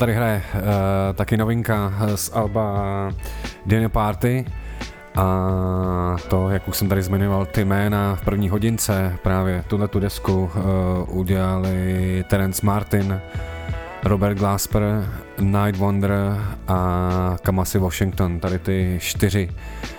[0.00, 0.60] tady hraje, eh,
[1.14, 2.82] taky novinka z Alba
[3.66, 4.44] Dinner Party.
[5.16, 10.00] A to, jak už jsem tady zmiňoval, ty jména v první hodince, právě tuhle tu
[10.00, 10.50] desku
[11.08, 13.20] uh, udělali Terence Martin,
[14.04, 14.82] Robert Glasper,
[15.40, 16.12] Night Wonder
[16.68, 18.40] a Kamasi Washington.
[18.40, 19.50] Tady ty čtyři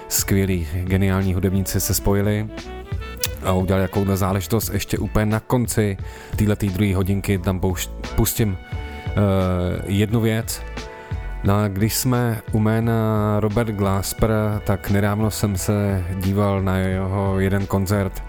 [0.07, 2.49] skvělí, geniální hudebníci se spojili
[3.45, 5.97] a udělali jakouhle záležitost ještě úplně na konci
[6.35, 8.70] této druhé hodinky tam pouš- pustím uh,
[9.85, 10.61] jednu věc.
[11.43, 14.31] No a když jsme u jména Robert Glasper,
[14.63, 18.23] tak nedávno jsem se díval na jeho jeden koncert,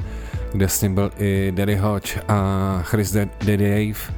[0.53, 4.15] kde s ním byl i Daddy Hodge a Chris Daddy Dave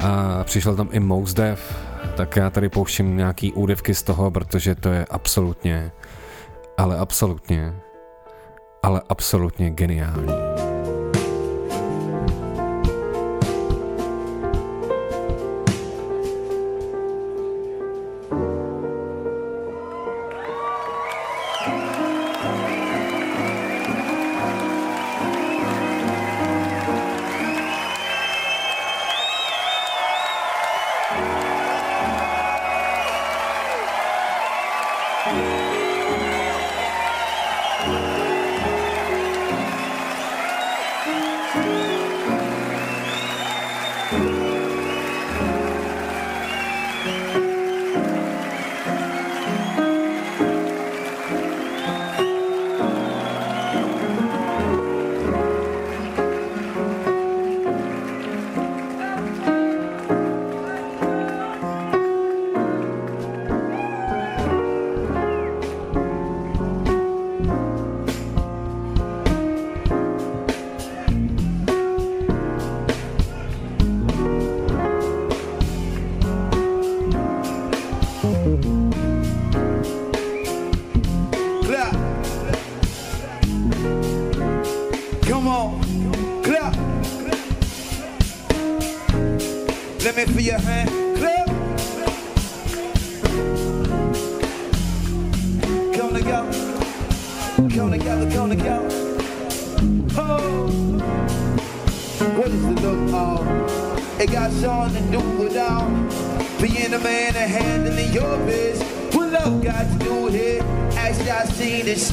[0.00, 1.76] a přišel tam i Mos Def,
[2.16, 5.92] tak já tady pouštím nějaký úryvky z toho, protože to je absolutně,
[6.76, 7.74] ale absolutně,
[8.82, 10.63] ale absolutně geniální.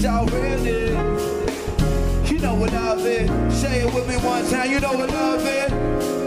[0.02, 0.90] It so really.
[2.30, 3.30] You know what love is.
[3.54, 4.72] Say it with me one time.
[4.72, 5.72] You know what love is.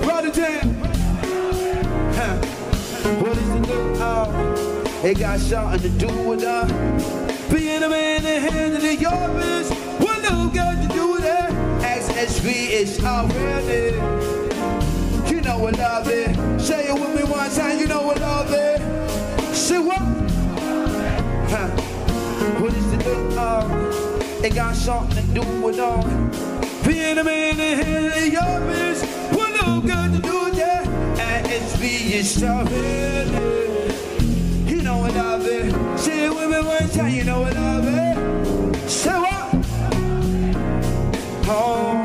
[0.07, 0.75] Run it down.
[2.15, 2.37] Huh.
[3.21, 5.05] What is the look of?
[5.05, 6.67] It got something to do with uh,
[7.53, 9.71] being a man and handling your biz.
[9.99, 11.51] What love got to do with it?
[11.83, 13.64] XSV is already.
[24.45, 26.03] It got something to do with all.
[26.87, 29.35] Being a man in hell your bitch.
[29.35, 30.87] What no good to do that?
[31.19, 32.63] And it's being so
[34.69, 35.73] You know what love is.
[35.99, 38.93] Say it with me one time, you know what love is.
[38.93, 39.55] Say what?
[41.47, 42.04] Oh.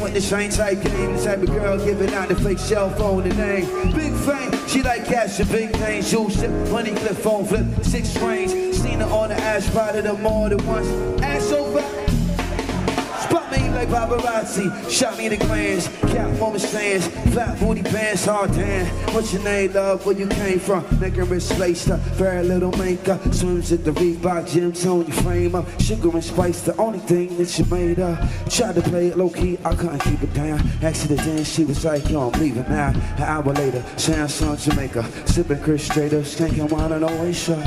[0.00, 3.28] With the same type game, the type of girl giving out the fake cell phone
[3.28, 3.64] the name.
[3.94, 6.08] Big fame, she like cash and big things.
[6.08, 8.52] Shoe ship, money clip, phone flip, six rings.
[8.80, 10.88] Seen her on the ash spotted her more than once.
[11.22, 11.80] Ass over.
[13.20, 15.88] Spot me like paparazzi, shot me the glance,
[16.40, 18.86] moment stands, flat booty pants, hard tan.
[19.14, 20.04] What's your name, love?
[20.04, 20.82] Where you came from?
[20.98, 23.20] Neck and up, very little makeup.
[23.32, 25.66] Swims at the Reebok gym, tone your frame up.
[25.80, 28.18] Sugar and spice, the only thing that you made up.
[28.48, 30.58] Tried to play it low key, I couldn't keep it down.
[30.80, 32.88] To dance, she was like, yo, I'm leaving now.
[33.16, 37.64] An hour later, Samsung, Jamaica, sipping Chris Strader, skanking wine and shot.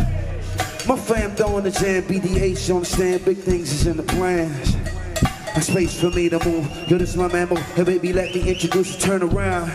[0.87, 4.72] My fam throwing the jam, BDH, you understand, big things is in the plans.
[5.55, 6.89] A space for me to move.
[6.89, 7.57] Yo, this my mammal.
[7.57, 8.99] Hey, baby, let me introduce you.
[8.99, 9.71] Turn around.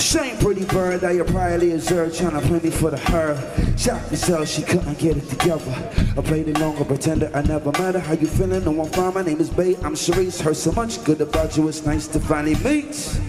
[0.00, 3.76] Same pretty bird that you probably observed trying to play me for the her.
[3.76, 5.72] Shot yourself, she couldn't get it together.
[6.16, 8.00] I played it longer, pretended I never met her.
[8.00, 8.64] How you feeling?
[8.64, 9.14] No, I'm fine.
[9.14, 9.76] My name is Bay.
[9.84, 10.40] I'm Sharice.
[10.40, 11.68] Heard so much good about you.
[11.68, 13.20] It's nice to finally meet.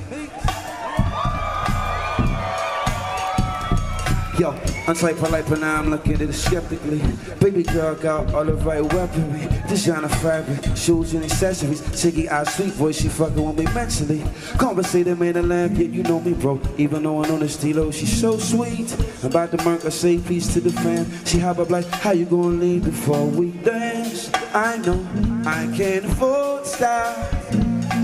[4.38, 4.52] Yo,
[4.88, 7.02] untype polite, but now I'm looking at it skeptically.
[7.40, 9.48] Baby girl got all the right weaponry.
[9.70, 11.82] Designer fabric, shoes and accessories.
[11.82, 14.22] Chiggy eyes, sweet voice, she fucking with me mentally.
[14.58, 16.60] Conversating made a laugh, yeah, you know me, bro.
[16.78, 18.94] Even though I know the stilo, she's so sweet.
[19.24, 21.06] About to murk, a say peace to the fam.
[21.26, 24.30] She hop up like, how you gonna leave before we dance?
[24.54, 25.00] I know
[25.46, 27.16] I can't afford style,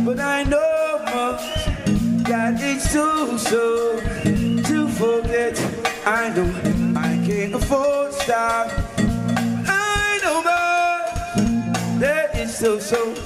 [0.05, 1.61] but I know much
[2.63, 4.50] it's too to
[5.01, 5.57] forget.
[6.05, 6.45] I know
[6.95, 8.67] I can't afford to stop.
[9.65, 13.17] I know much that it's too soon.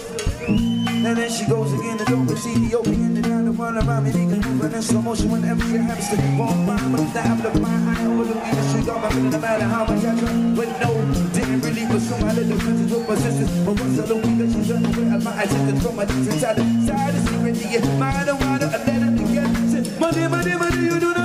[1.05, 4.11] And then she goes again, the dope is Ethiopian, and down to run around me,
[4.11, 7.59] nigga, moving in slow motion whenever you have to walk by, but that I'm the
[7.59, 10.33] mind, I know the weakest shit got my feeling, no matter how much I try.
[10.57, 10.89] But no,
[11.35, 14.67] didn't really pursue my little friends with my sisters, but once I look weaker, she's
[14.69, 18.37] done away, my attention from my inside the side, the secret, to get mine, oh,
[18.39, 21.24] I I oh, let it get, money, money, money, you do not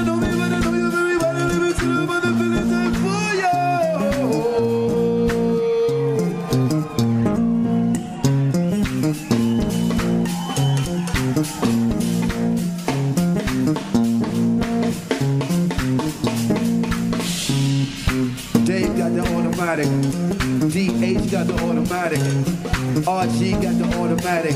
[21.31, 22.19] got the automatic.
[22.19, 24.55] RG got the automatic.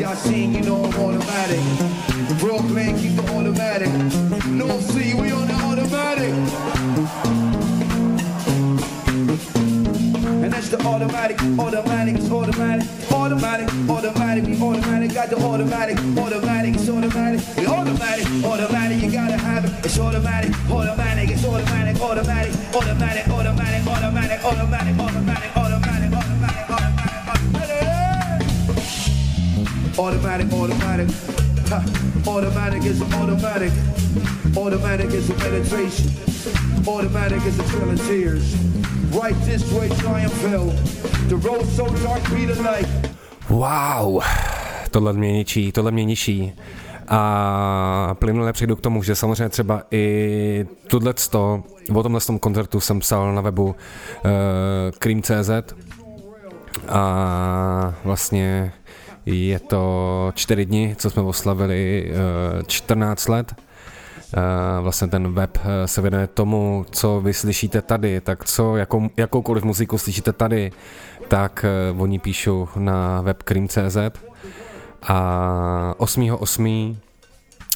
[0.00, 1.60] Y'all seen, you know I'm automatic.
[2.38, 3.92] Brooklyn, keep the automatic.
[4.46, 7.39] North Sea, we on the automatic.
[10.60, 16.74] That's the automatic, automatic, it's automatic, automatic, automatic, we automatic, automatic, got the automatic, automatic,
[16.74, 19.02] it's automatic, the automatic, automatic, automatic.
[19.02, 24.98] you gotta have it, it's automatic, automatic, it's automatic, automatic, automatic, automatic, automatic, automatic, automatic,
[25.00, 26.28] automatic, automatic, automatic,
[29.98, 31.08] automatic, automatic,
[31.72, 31.80] ha,
[32.28, 33.72] automatic is automatic,
[34.54, 36.10] automatic is a meditation,
[36.86, 38.79] automatic is a trail of tears.
[39.10, 40.72] Right this way, Triumph Hill.
[41.28, 43.10] The road so dark, be the light.
[43.48, 44.22] Wow,
[44.90, 46.52] tohle mě ničí, tohle mě ničí.
[47.08, 51.62] A plynule přijdu k tomu, že samozřejmě třeba i tohleto,
[51.94, 53.74] o tomhle tom koncertu jsem psal na webu uh,
[54.98, 55.50] Cream.cz
[56.88, 58.72] a vlastně
[59.26, 62.10] je to čtyři dny, co jsme oslavili
[62.58, 63.54] uh, 14 let.
[64.36, 69.08] Uh, vlastně ten web uh, se věnuje tomu, co vy slyšíte tady, tak co, jakou,
[69.16, 70.72] jakoukoliv muziku slyšíte tady,
[71.28, 73.96] tak uh, oni píšou na web Cream.cz
[75.02, 76.96] a 8.8.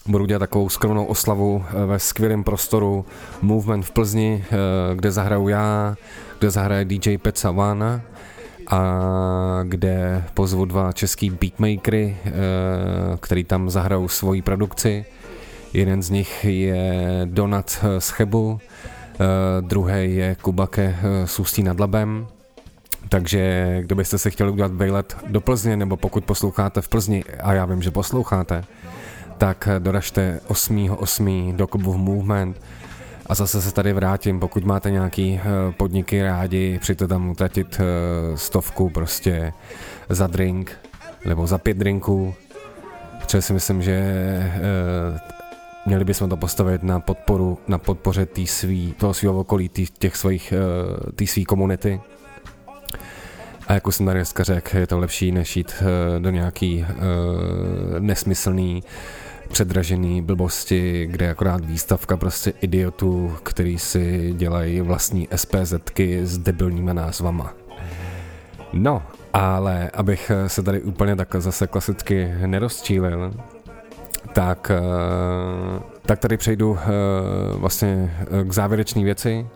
[0.06, 3.06] budu dělat takovou skromnou oslavu eh, ve skvělém prostoru
[3.42, 4.56] Movement v Plzni, eh,
[4.94, 5.96] kde zahraju já,
[6.38, 8.00] kde zahraje DJ Peca Vana
[8.68, 12.30] a kde pozvu dva český beatmakery, eh,
[13.20, 15.04] který tam zahrajou svoji produkci.
[15.74, 18.60] Jeden z nich je Donat z Chebu,
[19.60, 22.26] druhý je Kubake z Ústí nad Labem.
[23.08, 27.64] Takže kdybyste se chtěli udělat vejlet do Plzně, nebo pokud posloucháte v Plzni, a já
[27.64, 28.64] vím, že posloucháte,
[29.38, 31.56] tak doražte 8.8.
[31.56, 32.60] do klubu Movement
[33.26, 38.36] a zase se tady vrátím, pokud máte nějaký eh, podniky rádi, přijďte tam utratit eh,
[38.36, 39.52] stovku prostě
[40.08, 40.72] za drink,
[41.26, 42.34] nebo za pět drinků,
[43.18, 45.34] protože si myslím, že eh,
[45.86, 50.16] měli bychom to postavit na podporu, na podpoře tý svý, toho svého okolí, tý, těch
[50.16, 50.52] svých,
[51.14, 52.00] tý svý komunity.
[53.68, 55.82] A jako jsem tady dneska řekl, je to lepší, než jít
[56.18, 56.94] do nějaký uh,
[57.98, 58.82] nesmyslný
[59.48, 66.92] předražený blbosti, kde je akorát výstavka prostě idiotů, který si dělají vlastní SPZky s debilníma
[66.92, 67.54] názvama.
[68.72, 69.02] No,
[69.32, 73.32] ale abych se tady úplně tak zase klasicky nerozčílil,
[74.34, 76.86] tak, eh, tak tady přejdu eh,
[77.56, 79.46] vlastně k závěrečné věci,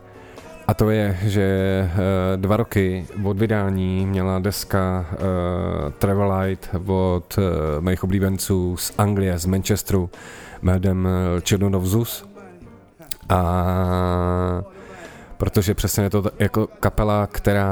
[0.67, 1.89] a to je, že
[2.35, 7.39] dva roky od vydání měla deska uh, Travelite od
[7.79, 10.09] mých oblíbenců z Anglie, z Manchesteru,
[10.61, 11.07] jménem
[11.47, 12.25] Children of Zeus.
[13.29, 14.63] A
[15.39, 17.69] protože přesně je to jako kapela, která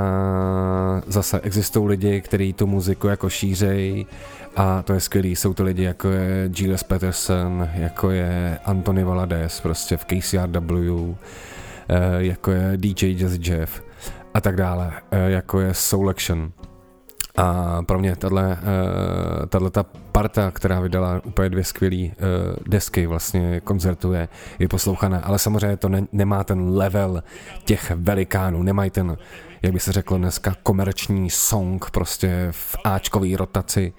[1.07, 4.05] zase existují lidi, kteří tu muziku jako šířej
[4.55, 9.59] a to je skvělý, jsou to lidi jako je Giles Peterson, jako je Anthony Valades
[9.61, 11.15] prostě v KCRW,
[11.89, 13.83] Eh, jako je DJ Jazz Jeff
[14.33, 16.51] a tak dále, eh, jako je Soul Action.
[17.37, 22.09] A pro mě tahle, eh, tahle ta parta, která vydala úplně dvě skvělé
[22.67, 27.23] desky, vlastně koncertuje, je poslouchaná, ale samozřejmě to ne, nemá ten level
[27.65, 29.17] těch velikánů, nemají ten,
[29.61, 33.93] jak by se řeklo dneska, komerční song prostě v Ačkový rotaci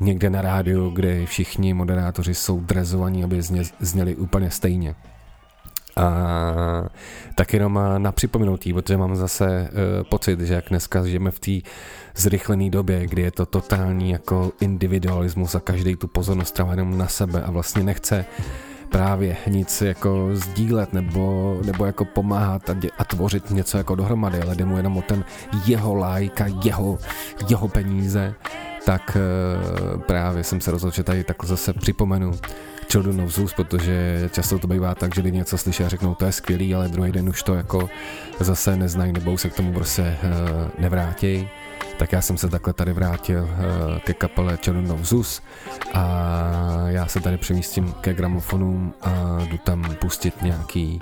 [0.00, 4.94] někde na rádiu, kde všichni moderátoři jsou drezovaní, aby zně, zněli úplně stejně.
[5.96, 6.84] A
[7.34, 11.68] tak jenom na připomenutí, protože mám zase uh, pocit, že jak dneska žijeme v té
[12.16, 17.06] zrychlené době, kdy je to totální jako individualismus a každý tu pozornost trává jenom na
[17.06, 18.24] sebe a vlastně nechce
[18.90, 24.42] právě nic jako sdílet nebo, nebo jako pomáhat a, dě, a tvořit něco jako dohromady,
[24.42, 25.24] ale jde mu jenom o ten
[25.66, 26.98] jeho like a jeho,
[27.48, 28.34] jeho peníze,
[28.86, 32.32] tak uh, právě jsem se rozhodl, že tady takhle zase připomenu
[32.92, 36.24] Children of Zeus, protože často to bývá tak, že lidi něco slyší a řeknou, to
[36.24, 37.90] je skvělý, ale druhý den už to jako
[38.40, 41.48] zase neznají nebo se k tomu prostě uh, nevrátí.
[41.98, 45.42] Tak já jsem se takhle tady vrátil uh, ke kapele Children of Zeus
[45.92, 46.04] a
[46.86, 51.00] já se tady přemístím ke gramofonům a jdu tam pustit nějaký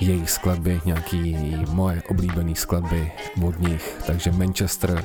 [0.00, 3.96] jejich skladby, nějaký moje oblíbené skladby od nich.
[4.06, 5.04] Takže Manchester,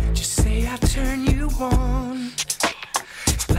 [0.51, 2.31] say I turn you on.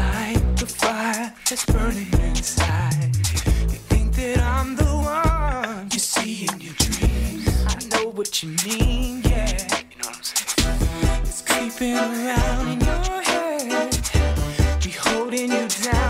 [0.01, 3.11] Like the fire that's burning inside.
[3.73, 7.55] You think that I'm the one you see in your dreams.
[7.75, 9.57] I know what you mean, yeah.
[9.91, 11.23] You know what I'm saying?
[11.29, 13.91] It's creeping around in your head,
[14.83, 16.02] be holding you down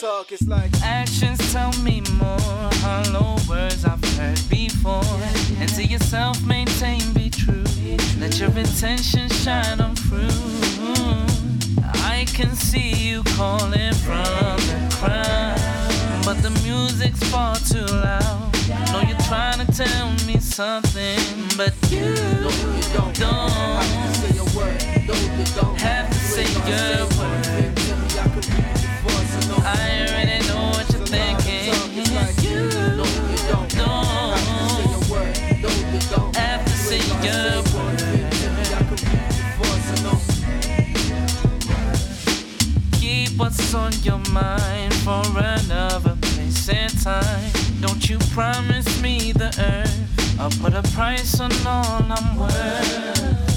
[0.00, 2.70] talk, it's like Actions tell me more.
[2.84, 5.02] Hollow words I've heard before.
[5.58, 7.64] And to yourself, maintain, be true.
[8.20, 10.28] Let your intentions shine on through.
[11.82, 15.58] I can see you calling from the crowd,
[16.24, 18.52] but the music's far too loud.
[18.92, 21.18] Know you're trying to tell me something,
[21.56, 22.14] but you
[22.94, 23.18] don't,
[25.56, 28.77] don't have to say your word.
[29.64, 31.74] I already know what you're thinking.
[31.94, 32.68] You.
[33.48, 33.78] Don't.
[42.92, 47.50] Keep what's on your mind for another place and time.
[47.80, 50.38] Don't you promise me the earth?
[50.40, 53.47] I'll put a price on all I'm worth.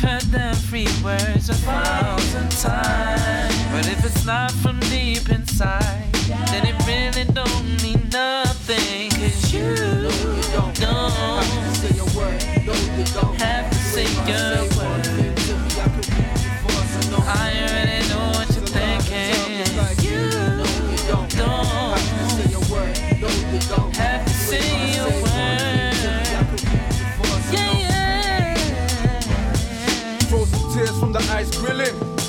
[0.00, 3.54] Have heard them free words a thousand times.
[3.72, 6.12] But if it's not from deep inside,
[6.52, 9.10] then it really don't mean nothing.
[9.10, 9.74] Cause you
[10.54, 12.38] don't have to say your word.
[13.50, 14.77] I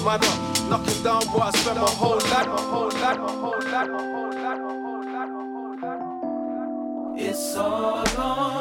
[0.09, 1.39] Man up, knock down, boy.
[1.39, 4.73] I spent my whole life, my whole life, my whole life, my whole life, my
[4.81, 7.21] whole life, my whole life.
[7.29, 8.58] It's all on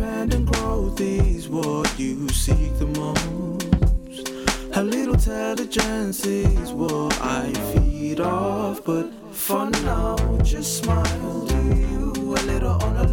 [0.00, 4.30] Independent growth is what you seek the most.
[4.74, 11.44] A little intelligence is what I feed off, but for now, just smile.
[11.44, 13.08] Do you a little on the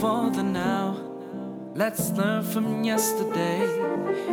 [0.00, 0.96] for the now.
[1.74, 3.64] Let's learn from yesterday.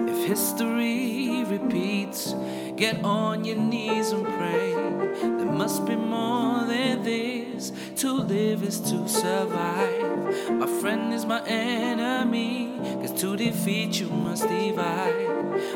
[0.07, 2.35] If history repeats,
[2.75, 4.73] get on your knees and pray.
[5.21, 7.71] There must be more than this.
[7.97, 10.51] To live is to survive.
[10.51, 12.77] My friend is my enemy.
[13.01, 15.15] Cause to defeat you must divide.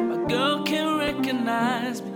[0.01, 2.11] My girl can recognize me.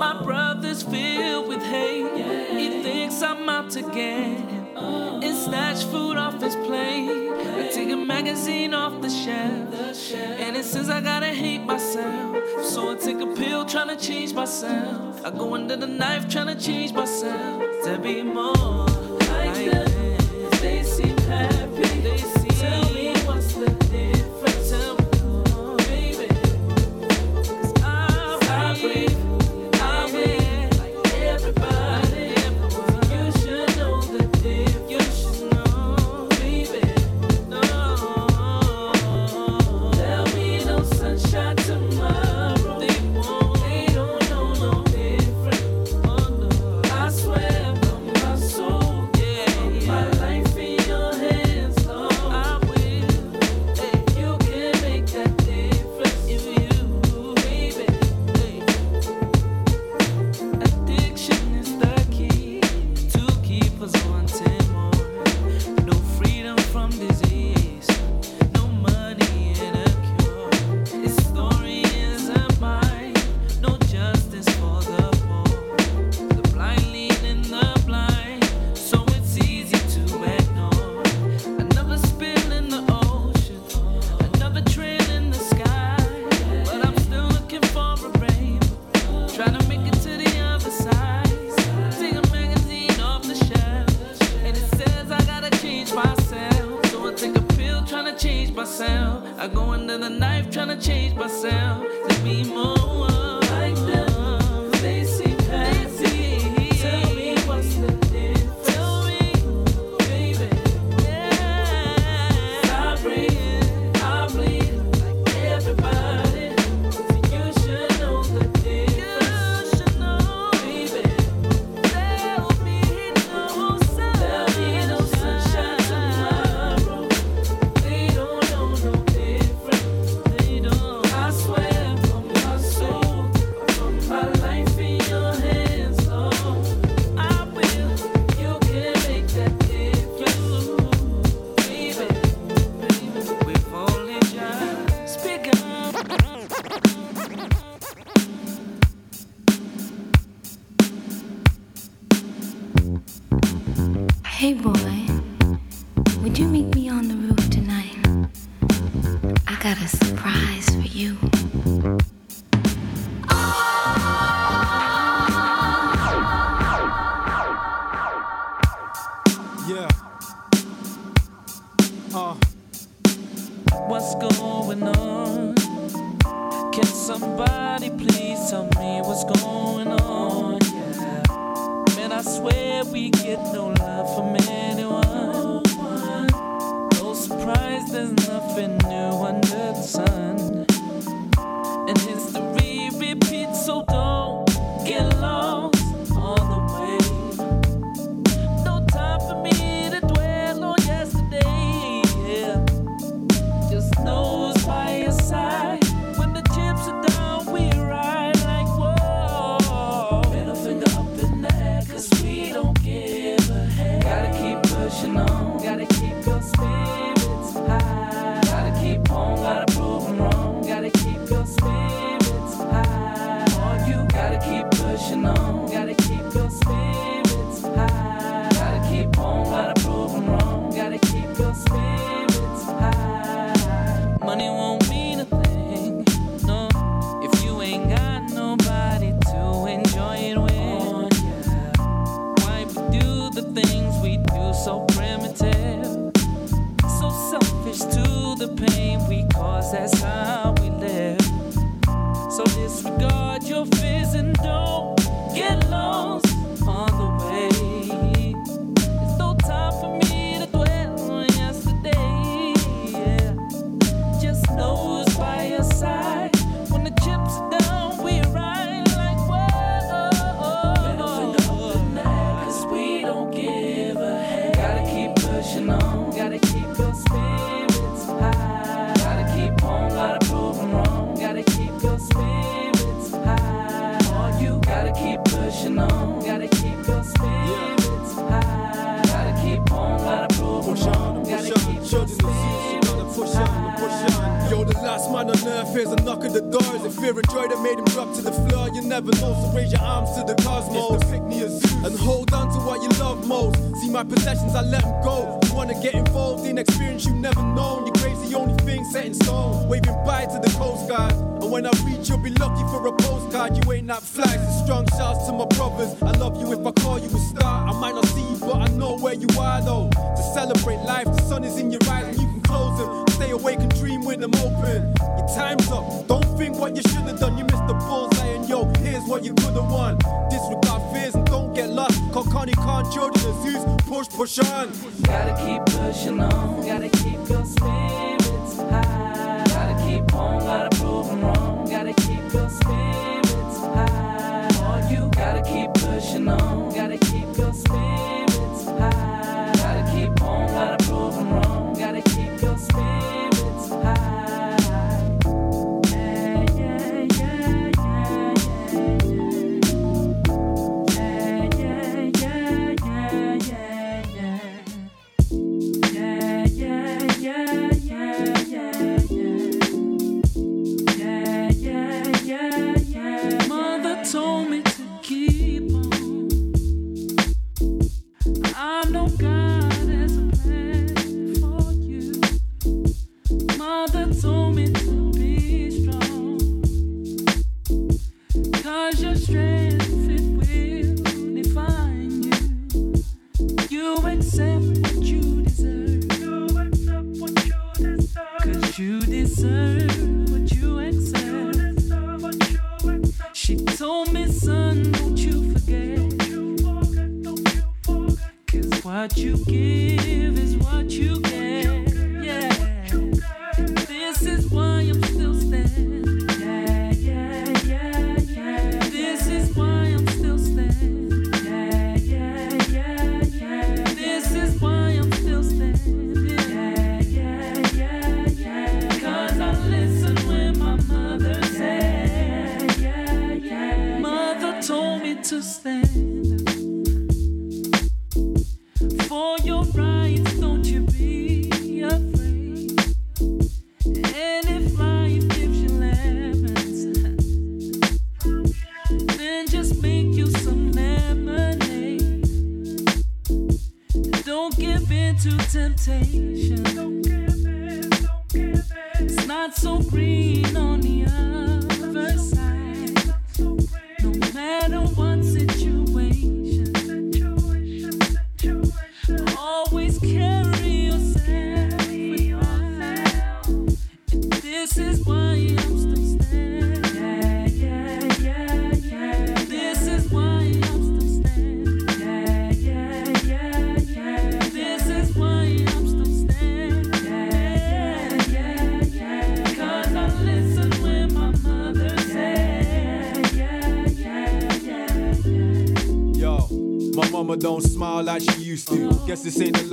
[0.00, 2.58] My brother's filled with hate.
[2.58, 4.53] He thinks I'm out to get.
[4.76, 7.30] And snatch food off his plate.
[7.30, 9.74] I take a magazine off the shelf.
[10.40, 12.36] And it says I gotta hate myself.
[12.64, 15.24] So I take a pill trying to change myself.
[15.24, 17.62] I go under the knife trying to change myself.
[17.84, 20.50] To be more like them.
[20.60, 22.00] They seem happy.
[22.00, 24.23] They seem Tell me what's the difference.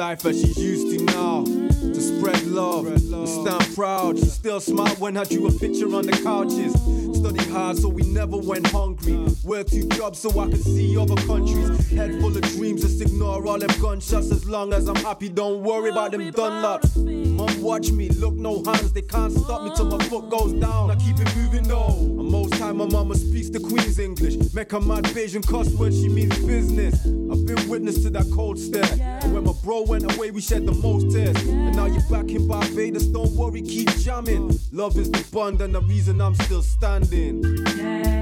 [0.02, 1.44] Life that she's used to now.
[1.44, 4.18] To spread love, and stand proud.
[4.18, 6.74] She still smile when I drew a picture on the couches.
[7.20, 9.16] Studied hard so we never went hungry.
[9.44, 11.70] Work two jobs so I could see other countries.
[11.92, 14.32] Head full of dreams, just ignore all them gunshots.
[14.32, 17.21] As long as I'm happy, don't worry about them Dunlops.
[17.42, 20.92] Mom, watch me, look no hands, they can't stop me till my foot goes down.
[20.92, 21.98] I keep it moving though.
[21.98, 24.54] And most time my mama speaks the Queen's English.
[24.54, 27.04] Make her mad Bayesian cuss when she means business.
[27.04, 28.86] I've been witness to that cold stare.
[29.24, 31.36] And when my bro went away, we shed the most tears.
[31.48, 34.60] And now you're back in Barbados, don't worry, keep jamming.
[34.72, 37.44] Love is the bond and the reason I'm still standing.
[37.76, 38.21] Yeah, yeah,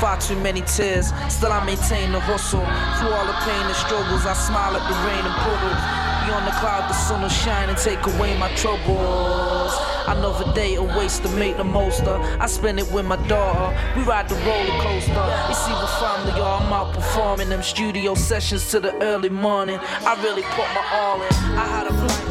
[0.00, 1.12] far too many tears.
[1.28, 2.64] Still, I maintain the hustle.
[2.98, 5.80] Through all the pain and struggles, I smile at the rain and puddles.
[6.26, 9.72] Beyond the cloud, the sun will shine and take away my troubles.
[10.06, 12.20] Another day a waste to make the most of.
[12.40, 13.76] I spend it with my daughter.
[13.96, 15.26] We ride the roller coaster.
[15.50, 19.78] It's either family or I'm out performing them studio sessions to the early morning.
[19.80, 21.58] I really put my all in.
[21.58, 22.27] I had a flight.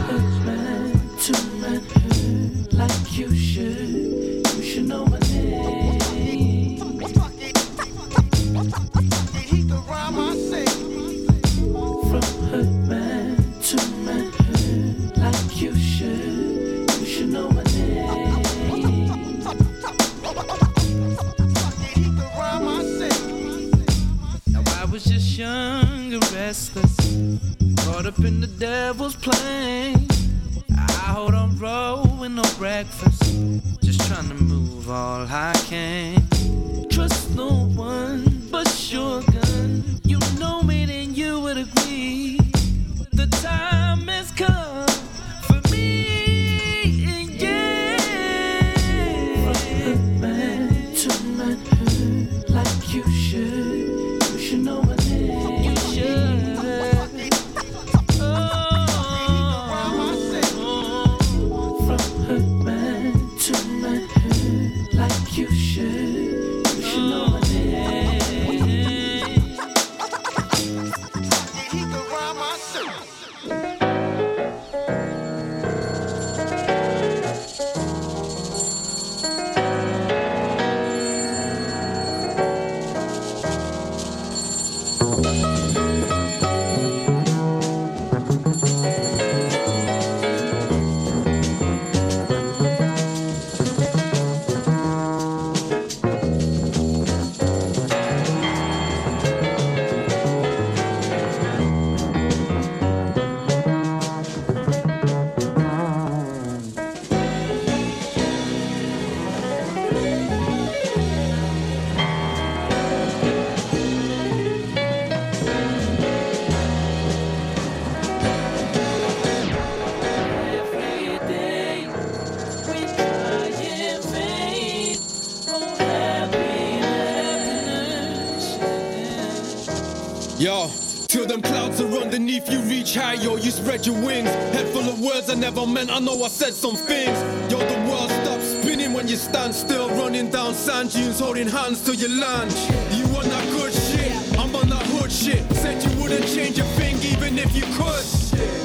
[132.99, 134.30] Underneath you spread your wings.
[134.30, 137.18] Head full of words I never meant, I know I said some things.
[137.52, 141.84] Yo, the world stops spinning when you stand still, running down sand dunes, holding hands
[141.84, 142.52] till you land.
[142.91, 145.44] You on that good shit, I'm on that hood shit.
[145.53, 148.06] Said you wouldn't change a thing even if you could.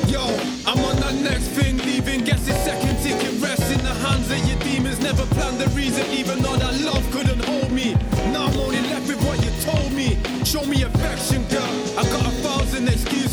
[0.08, 0.22] Yo,
[0.66, 4.38] I'm on that next thing, leaving, guess it's second ticket, rest in the hands of
[4.48, 5.00] your demons.
[5.00, 7.94] Never planned the reason, even though that love couldn't hold me.
[8.32, 10.18] Now I'm only left with what you told me.
[10.44, 10.91] Show me affection,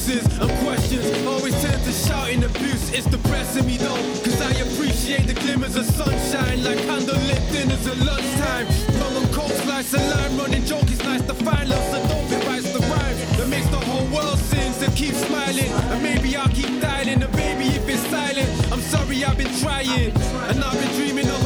[0.10, 1.06] and questions.
[1.28, 2.92] Always tend to shout in abuse.
[2.92, 7.98] It's depressing me though, cause I appreciate the glimmers of sunshine like candlelit dinners at
[7.98, 8.66] lunchtime.
[9.00, 10.90] Rum and coke, slice of lime, running joke.
[10.90, 14.08] It's nice to find love, so don't be writes the rhyme that makes the whole
[14.08, 14.74] world sing.
[14.74, 17.22] So keep smiling, and maybe I'll keep dialing.
[17.22, 20.12] And baby, if it's silent, I'm sorry I've been trying,
[20.50, 21.39] and I've been dreaming of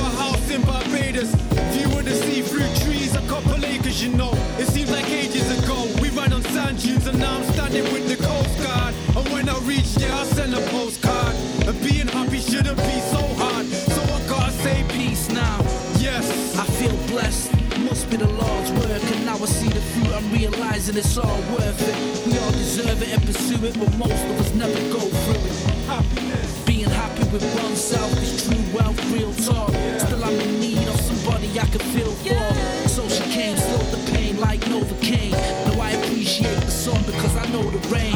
[20.93, 22.27] realizing it's all worth it.
[22.27, 26.65] We all deserve it and pursue it, but most of us never go through it.
[26.65, 29.69] Being happy with oneself is true wealth, real talk.
[29.99, 32.87] Still, I'm in need of somebody I can feel for.
[32.87, 35.31] So she came, slowed the pain like Novocaine.
[35.31, 38.15] Now I appreciate the sun because I know the rain.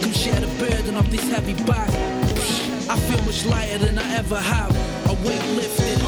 [0.00, 1.90] Come share the burden of this heavy bag.
[2.88, 4.70] I feel much lighter than I ever have.
[5.06, 5.98] A weight lifted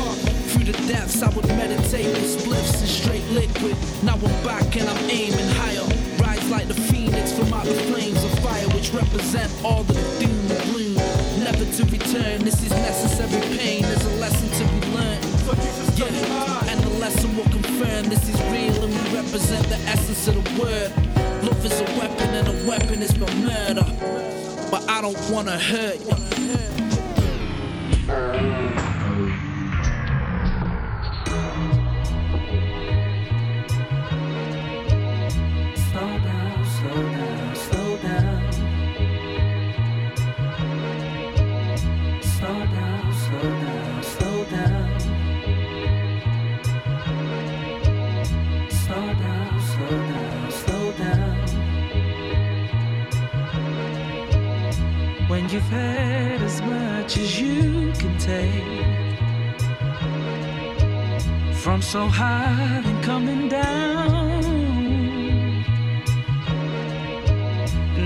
[0.51, 1.23] through the depths.
[1.23, 3.18] I would meditate with spliffs and straight
[3.61, 3.77] liquid.
[4.05, 5.85] Now I'm back and I'm aiming higher.
[6.21, 10.51] Rise like the phoenix from out the flames of fire, which represent all the doom
[10.51, 10.95] and gloom.
[11.43, 12.45] Never to return.
[12.45, 13.83] This is necessary pain.
[13.83, 15.25] There's a lesson to be learned.
[15.97, 20.35] Yeah, and the lesson will confirm this is real and we represent the essence of
[20.35, 20.93] the word.
[21.45, 23.87] Love is a weapon and a weapon is for murder.
[24.71, 26.17] But I don't wanna hurt you.
[58.29, 58.85] Take.
[61.63, 64.29] From so high and coming down.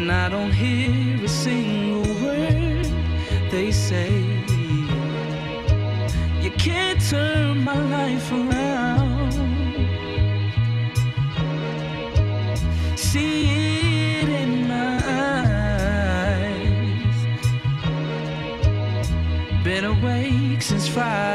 [0.02, 1.01] and I don't hear
[20.92, 21.31] try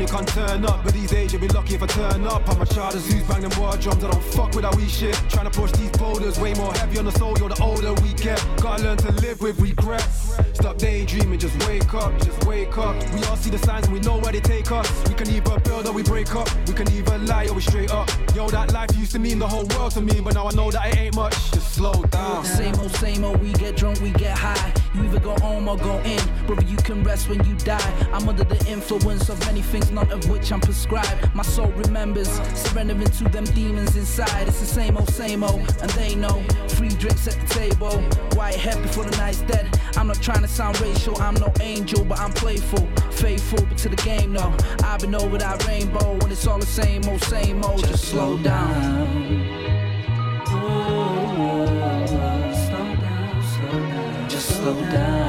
[0.00, 0.79] money can't turn up
[1.52, 2.48] lucky if I turn up.
[2.48, 4.04] I'm a child of zoos, bang them drums.
[4.04, 5.14] I don't fuck with that wee shit.
[5.28, 7.36] Trying to push these boulders, way more heavy on the soul.
[7.38, 8.44] You're the older we get.
[8.60, 10.38] Gotta learn to live with regrets.
[10.54, 12.94] Stop daydreaming, just wake up, just wake up.
[13.14, 14.88] We all see the signs and we know where they take us.
[15.08, 16.48] We can either build or we break up.
[16.66, 18.10] We can either lie or we straight up.
[18.34, 20.70] Yo, that life used to mean the whole world to me, but now I know
[20.70, 21.34] that it ain't much.
[21.52, 22.44] Just slow down.
[22.44, 24.72] Same old, same old, we get drunk, we get high.
[24.94, 26.20] You either go home or go in.
[26.46, 28.08] Brother, you can rest when you die.
[28.12, 31.34] I'm under the influence of many things, none of which I'm prescribed.
[31.34, 34.48] My soul remembers, surrendering to them demons inside.
[34.48, 36.42] It's the same old, same old, and they know.
[36.68, 38.00] Free drinks at the table,
[38.36, 39.66] white head before the night's dead.
[39.96, 42.86] I'm not trying to sound racial, I'm no angel, but I'm playful.
[43.10, 44.54] Faithful, but to the game, no.
[44.84, 47.86] I've been over that rainbow, and it's all the same old, same old.
[47.86, 49.60] Just slow down.
[50.46, 50.56] Oh,
[51.38, 55.19] oh, oh, slow down, slow down, Just slow down.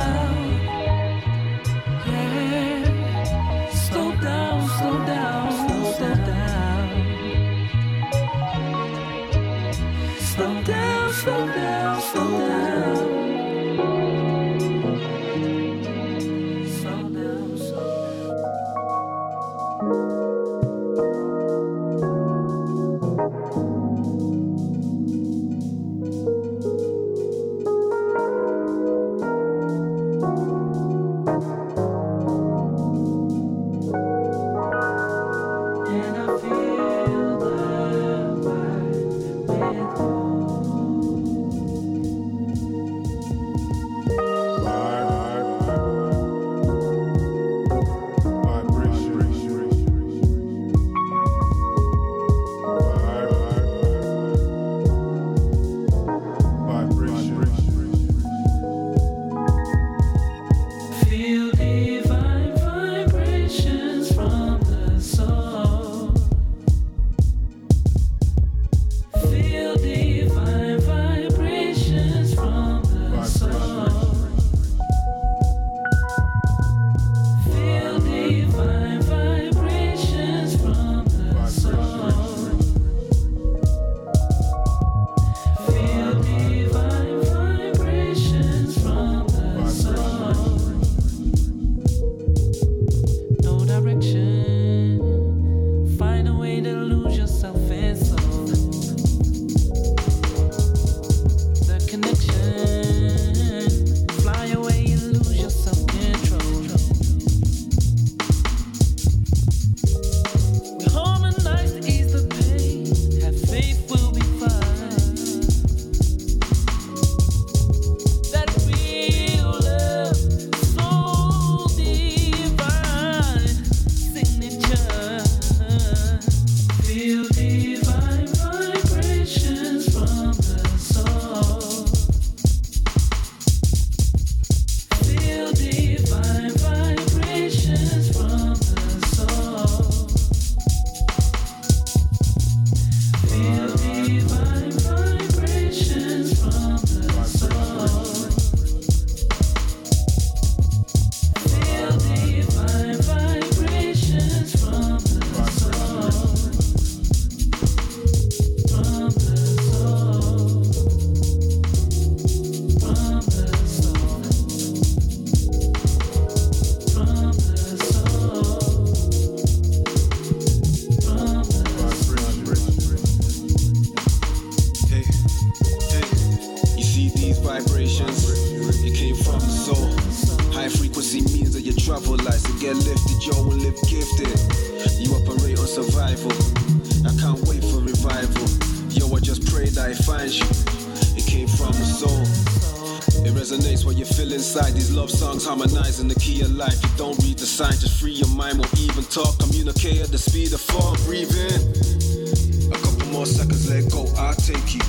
[194.56, 194.74] Inside.
[194.74, 196.82] These love songs harmonizing the key of life.
[196.84, 198.58] You don't read the signs, just free your mind.
[198.58, 199.40] Won't even talk.
[199.40, 200.98] Communicate at the speed of thought.
[201.06, 202.72] Breathe in.
[202.72, 204.08] A couple more seconds, let go.
[204.18, 204.82] I'll take you.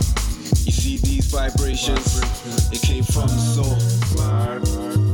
[0.67, 2.19] You see these vibrations?
[2.73, 5.12] It came from the soul.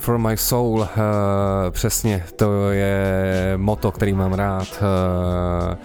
[0.00, 0.86] From my soul, uh,
[1.70, 4.82] přesně, to je moto, který mám rád.
[4.82, 5.78] Uh,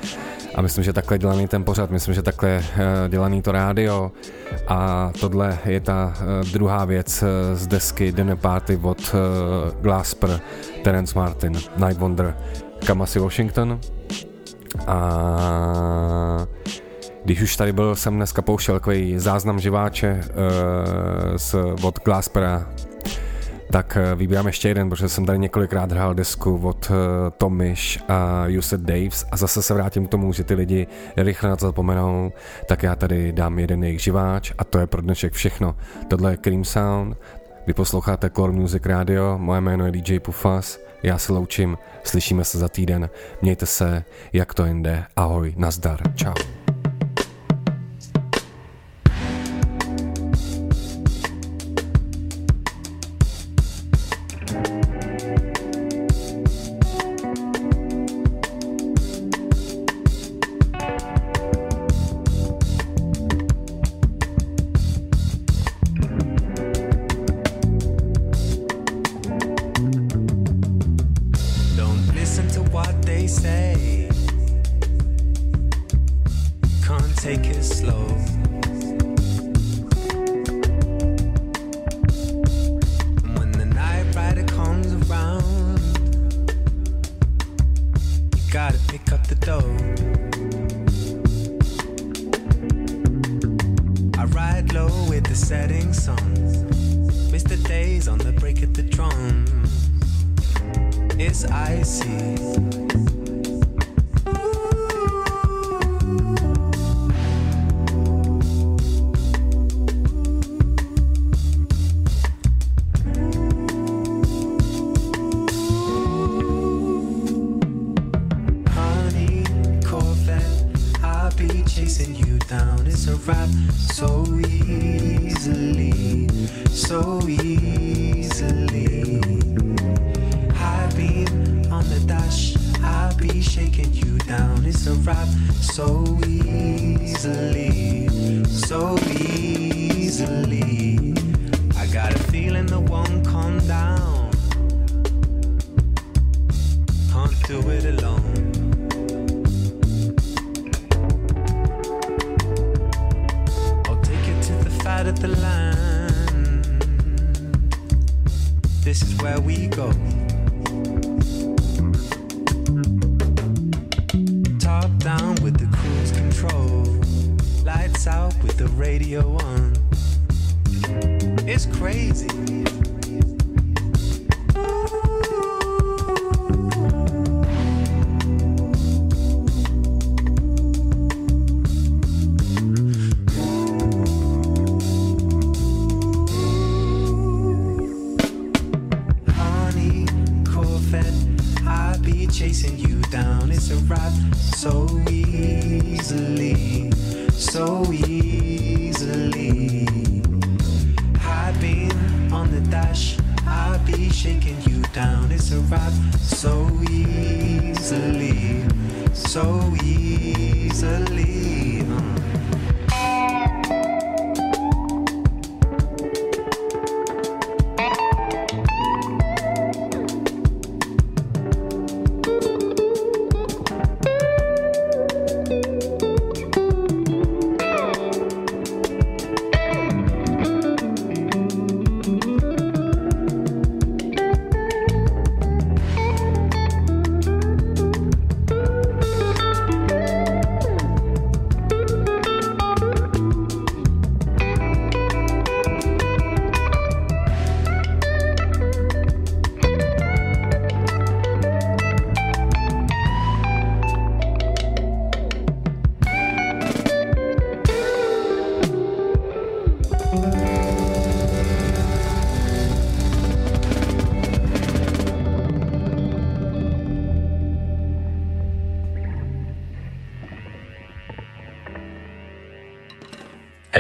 [0.56, 2.66] a myslím, že takhle dělaný ten pořad, myslím, že takhle je uh,
[3.10, 4.12] dělaný to rádio.
[4.68, 7.24] A tohle je ta uh, druhá věc
[7.54, 9.16] z desky Dinner Party od
[9.82, 10.40] Glasper,
[10.84, 12.38] Terence Martin, Night Wonder,
[12.86, 13.80] Kamasi Washington.
[14.88, 16.48] A
[17.24, 22.68] když už tady byl, jsem dneska pouštěl takový záznam živáče uh, z, od Glaspera,
[23.76, 26.96] tak eh, vybírám ještě jeden, protože jsem tady několikrát hrál desku od uh,
[27.38, 29.26] Tomish a Used Daves.
[29.32, 30.88] A zase se vrátím k tomu, že ty lidi
[31.18, 32.32] rychle na to zapomenou,
[32.68, 35.76] tak já tady dám jeden jejich živáč a to je pro dnešek všechno.
[36.08, 37.18] Tohle je Cream Sound,
[37.68, 42.58] vy posloucháte Core Music Radio, moje jméno je DJ Pufas, já se loučím, slyšíme se
[42.58, 43.10] za týden,
[43.42, 44.04] mějte se,
[44.34, 46.65] jak to jinde, ahoj, nazdar, čau.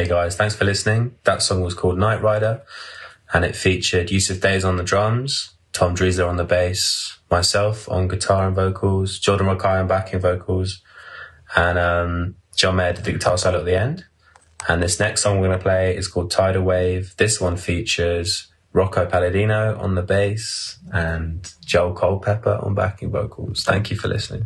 [0.05, 1.15] Hey guys, thanks for listening.
[1.23, 2.61] That song was called Night Rider
[3.33, 8.07] and it featured Yusuf Days on the drums, Tom Drizzler on the bass, myself on
[8.07, 10.83] guitar and vocals, Jordan Rakai on backing vocals,
[11.55, 14.05] and um, John Mayer did the guitar solo at the end.
[14.69, 17.15] And this next song we're going to play is called Tidal Wave.
[17.17, 23.63] This one features Rocco Palladino on the bass and Joel Culpepper on backing vocals.
[23.63, 24.45] Thank you for listening.